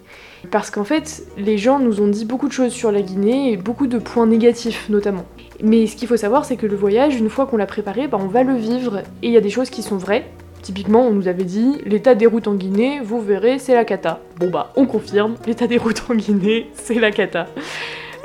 Parce 0.51 0.73
qu'en 0.73 0.83
fait, 0.83 1.23
les 1.39 1.59
gens 1.59 1.79
nous 1.79 2.01
ont 2.01 2.09
dit 2.09 2.25
beaucoup 2.25 2.49
de 2.49 2.53
choses 2.53 2.73
sur 2.73 2.91
la 2.91 3.03
Guinée, 3.03 3.53
et 3.53 3.57
beaucoup 3.57 3.87
de 3.87 3.99
points 3.99 4.27
négatifs 4.27 4.89
notamment. 4.89 5.27
Mais 5.63 5.87
ce 5.87 5.95
qu'il 5.95 6.09
faut 6.09 6.17
savoir, 6.17 6.45
c'est 6.45 6.57
que 6.57 6.67
le 6.67 6.75
voyage, 6.75 7.15
une 7.15 7.31
fois 7.31 7.47
qu'on 7.47 7.57
l'a 7.57 7.67
préparé, 7.67 8.09
bah, 8.09 8.19
on 8.21 8.27
va 8.27 8.43
le 8.43 8.57
vivre, 8.57 8.99
et 9.23 9.29
il 9.29 9.31
y 9.31 9.37
a 9.37 9.41
des 9.41 9.51
choses 9.51 9.71
qui 9.71 9.83
sont 9.83 9.97
vraies. 9.97 10.27
Typiquement, 10.63 11.07
on 11.07 11.13
nous 11.13 11.29
avait 11.29 11.45
dit, 11.45 11.79
l'état 11.85 12.17
des 12.17 12.27
routes 12.27 12.49
en 12.49 12.57
Guinée, 12.57 12.99
vous 13.01 13.21
verrez, 13.21 13.61
c'est 13.61 13.75
la 13.75 13.85
cata. 13.85 14.19
Bon 14.41 14.51
bah, 14.51 14.73
on 14.75 14.87
confirme, 14.87 15.37
l'état 15.47 15.69
des 15.69 15.79
routes 15.79 16.03
en 16.11 16.17
Guinée, 16.17 16.67
c'est 16.75 16.99
la 16.99 17.13
cata. 17.13 17.47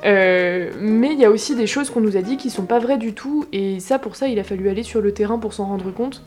Euh, 0.04 0.72
mais 0.80 1.14
il 1.14 1.20
y 1.20 1.26
a 1.26 1.30
aussi 1.30 1.56
des 1.56 1.68
choses 1.68 1.90
qu'on 1.90 2.02
nous 2.02 2.18
a 2.18 2.22
dit 2.22 2.38
qui 2.38 2.50
sont 2.50 2.66
pas 2.66 2.80
vraies 2.80 2.98
du 2.98 3.14
tout, 3.14 3.46
et 3.52 3.80
ça 3.80 4.00
pour 4.00 4.16
ça 4.16 4.28
il 4.28 4.40
a 4.40 4.44
fallu 4.44 4.70
aller 4.70 4.84
sur 4.84 5.02
le 5.02 5.14
terrain 5.14 5.38
pour 5.38 5.54
s'en 5.54 5.66
rendre 5.66 5.92
compte. 5.92 6.24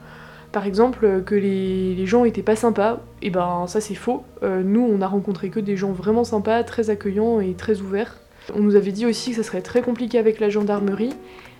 Par 0.52 0.66
exemple, 0.66 1.22
que 1.26 1.34
les, 1.34 1.96
les 1.96 2.06
gens 2.06 2.24
étaient 2.24 2.42
pas 2.42 2.54
sympas, 2.54 3.00
et 3.22 3.30
ben 3.30 3.66
ça 3.66 3.80
c'est 3.80 3.96
faux. 3.96 4.22
Euh, 4.44 4.62
nous 4.64 4.88
on 4.88 5.00
a 5.00 5.08
rencontré 5.08 5.50
que 5.50 5.58
des 5.58 5.76
gens 5.76 5.90
vraiment 5.90 6.22
sympas, 6.22 6.62
très 6.62 6.90
accueillants 6.90 7.40
et 7.40 7.54
très 7.54 7.80
ouverts. 7.80 8.18
On 8.54 8.60
nous 8.60 8.76
avait 8.76 8.92
dit 8.92 9.06
aussi 9.06 9.30
que 9.30 9.36
ça 9.36 9.42
serait 9.42 9.62
très 9.62 9.82
compliqué 9.82 10.18
avec 10.18 10.38
la 10.38 10.50
gendarmerie. 10.50 11.14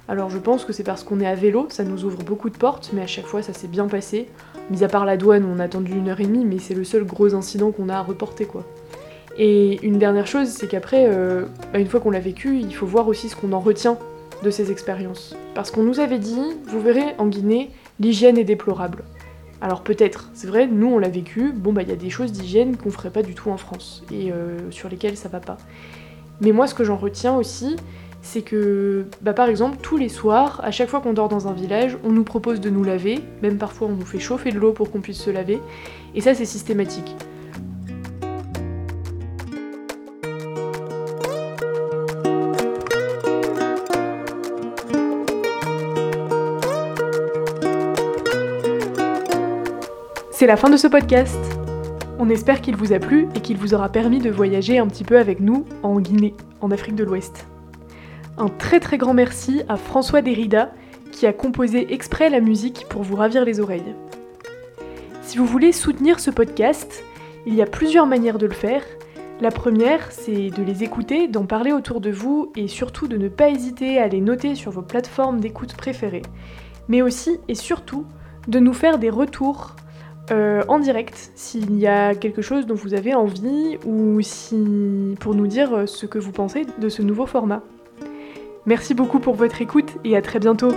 Alors 0.06 0.30
je 0.30 0.38
pense 0.38 0.64
que 0.64 0.72
c'est 0.72 0.84
parce 0.84 1.02
qu'on 1.02 1.18
est 1.20 1.26
à 1.26 1.34
vélo, 1.34 1.66
ça 1.70 1.82
nous 1.82 2.04
ouvre 2.04 2.22
beaucoup 2.22 2.50
de 2.50 2.58
portes, 2.58 2.90
mais 2.92 3.02
à 3.02 3.06
chaque 3.06 3.26
fois 3.26 3.42
ça 3.42 3.54
s'est 3.54 3.68
bien 3.68 3.86
passé. 3.86 4.28
Mis 4.70 4.84
à 4.84 4.88
part 4.88 5.06
la 5.06 5.16
douane, 5.16 5.44
on 5.44 5.58
a 5.58 5.64
attendu 5.64 5.92
une 5.92 6.08
heure 6.08 6.20
et 6.20 6.26
demie, 6.26 6.44
mais 6.44 6.58
c'est 6.58 6.74
le 6.74 6.84
seul 6.84 7.04
gros 7.04 7.34
incident 7.34 7.72
qu'on 7.72 7.88
a 7.88 7.96
à 7.96 8.02
reporter 8.02 8.46
quoi. 8.46 8.64
Et 9.36 9.84
une 9.84 9.98
dernière 9.98 10.26
chose, 10.26 10.48
c'est 10.48 10.68
qu'après, 10.68 11.06
euh, 11.08 11.46
bah, 11.72 11.78
une 11.80 11.88
fois 11.88 12.00
qu'on 12.00 12.10
l'a 12.10 12.20
vécu, 12.20 12.58
il 12.58 12.74
faut 12.74 12.86
voir 12.86 13.08
aussi 13.08 13.28
ce 13.28 13.36
qu'on 13.36 13.52
en 13.52 13.60
retient 13.60 13.98
de 14.42 14.50
ces 14.50 14.70
expériences. 14.70 15.36
Parce 15.54 15.70
qu'on 15.70 15.82
nous 15.82 16.00
avait 16.00 16.18
dit, 16.18 16.52
vous 16.66 16.80
verrez, 16.80 17.14
en 17.18 17.26
Guinée, 17.26 17.70
l'hygiène 17.98 18.38
est 18.38 18.44
déplorable. 18.44 19.04
Alors 19.60 19.82
peut-être, 19.82 20.30
c'est 20.34 20.46
vrai, 20.46 20.66
nous 20.66 20.88
on 20.88 20.98
l'a 20.98 21.08
vécu, 21.08 21.50
bon 21.50 21.72
bah 21.72 21.82
il 21.82 21.88
y 21.88 21.92
a 21.92 21.96
des 21.96 22.10
choses 22.10 22.32
d'hygiène 22.32 22.76
qu'on 22.76 22.90
ferait 22.90 23.10
pas 23.10 23.22
du 23.22 23.34
tout 23.34 23.50
en 23.50 23.56
France, 23.56 24.04
et 24.12 24.30
euh, 24.30 24.70
sur 24.70 24.90
lesquelles 24.90 25.16
ça 25.16 25.30
va 25.30 25.40
pas. 25.40 25.56
Mais 26.42 26.52
moi 26.52 26.66
ce 26.66 26.74
que 26.74 26.84
j'en 26.84 26.96
retiens 26.96 27.34
aussi, 27.34 27.76
c'est 28.20 28.42
que, 28.42 29.06
bah, 29.22 29.32
par 29.32 29.48
exemple, 29.48 29.78
tous 29.80 29.96
les 29.96 30.10
soirs, 30.10 30.60
à 30.64 30.70
chaque 30.70 30.88
fois 30.88 31.00
qu'on 31.00 31.14
dort 31.14 31.28
dans 31.28 31.48
un 31.48 31.52
village, 31.52 31.96
on 32.04 32.10
nous 32.10 32.24
propose 32.24 32.60
de 32.60 32.68
nous 32.68 32.84
laver, 32.84 33.20
même 33.42 33.56
parfois 33.56 33.88
on 33.88 33.92
nous 33.92 34.04
fait 34.04 34.18
chauffer 34.18 34.50
de 34.50 34.58
l'eau 34.58 34.72
pour 34.72 34.90
qu'on 34.90 35.00
puisse 35.00 35.22
se 35.22 35.30
laver, 35.30 35.60
et 36.14 36.20
ça 36.20 36.34
c'est 36.34 36.44
systématique. 36.44 37.16
C'est 50.44 50.48
la 50.48 50.58
fin 50.58 50.68
de 50.68 50.76
ce 50.76 50.88
podcast. 50.88 51.38
On 52.18 52.28
espère 52.28 52.60
qu'il 52.60 52.76
vous 52.76 52.92
a 52.92 52.98
plu 52.98 53.28
et 53.34 53.40
qu'il 53.40 53.56
vous 53.56 53.72
aura 53.72 53.88
permis 53.88 54.18
de 54.18 54.28
voyager 54.28 54.76
un 54.78 54.86
petit 54.86 55.02
peu 55.02 55.18
avec 55.18 55.40
nous 55.40 55.64
en 55.82 55.98
Guinée, 56.00 56.34
en 56.60 56.70
Afrique 56.70 56.96
de 56.96 57.02
l'Ouest. 57.02 57.46
Un 58.36 58.50
très 58.50 58.78
très 58.78 58.98
grand 58.98 59.14
merci 59.14 59.62
à 59.70 59.76
François 59.76 60.20
Derrida 60.20 60.70
qui 61.12 61.26
a 61.26 61.32
composé 61.32 61.94
exprès 61.94 62.28
la 62.28 62.40
musique 62.40 62.84
pour 62.90 63.02
vous 63.02 63.16
ravir 63.16 63.46
les 63.46 63.58
oreilles. 63.58 63.94
Si 65.22 65.38
vous 65.38 65.46
voulez 65.46 65.72
soutenir 65.72 66.20
ce 66.20 66.30
podcast, 66.30 67.02
il 67.46 67.54
y 67.54 67.62
a 67.62 67.66
plusieurs 67.66 68.06
manières 68.06 68.36
de 68.36 68.44
le 68.44 68.52
faire. 68.52 68.82
La 69.40 69.50
première, 69.50 70.12
c'est 70.12 70.50
de 70.50 70.62
les 70.62 70.84
écouter, 70.84 71.26
d'en 71.26 71.46
parler 71.46 71.72
autour 71.72 72.02
de 72.02 72.10
vous 72.10 72.52
et 72.54 72.68
surtout 72.68 73.08
de 73.08 73.16
ne 73.16 73.30
pas 73.30 73.48
hésiter 73.48 73.98
à 73.98 74.08
les 74.08 74.20
noter 74.20 74.56
sur 74.56 74.72
vos 74.72 74.82
plateformes 74.82 75.40
d'écoute 75.40 75.74
préférées. 75.74 76.20
Mais 76.88 77.00
aussi 77.00 77.38
et 77.48 77.54
surtout 77.54 78.04
de 78.46 78.58
nous 78.58 78.74
faire 78.74 78.98
des 78.98 79.08
retours 79.08 79.74
euh, 80.30 80.62
en 80.68 80.78
direct 80.78 81.32
s'il 81.34 81.76
y 81.78 81.86
a 81.86 82.14
quelque 82.14 82.42
chose 82.42 82.66
dont 82.66 82.74
vous 82.74 82.94
avez 82.94 83.14
envie 83.14 83.78
ou 83.84 84.20
si 84.22 85.14
pour 85.20 85.34
nous 85.34 85.46
dire 85.46 85.86
ce 85.86 86.06
que 86.06 86.18
vous 86.18 86.32
pensez 86.32 86.66
de 86.78 86.88
ce 86.88 87.02
nouveau 87.02 87.26
format. 87.26 87.62
Merci 88.66 88.94
beaucoup 88.94 89.18
pour 89.18 89.34
votre 89.34 89.60
écoute 89.60 89.92
et 90.04 90.16
à 90.16 90.22
très 90.22 90.38
bientôt. 90.38 90.72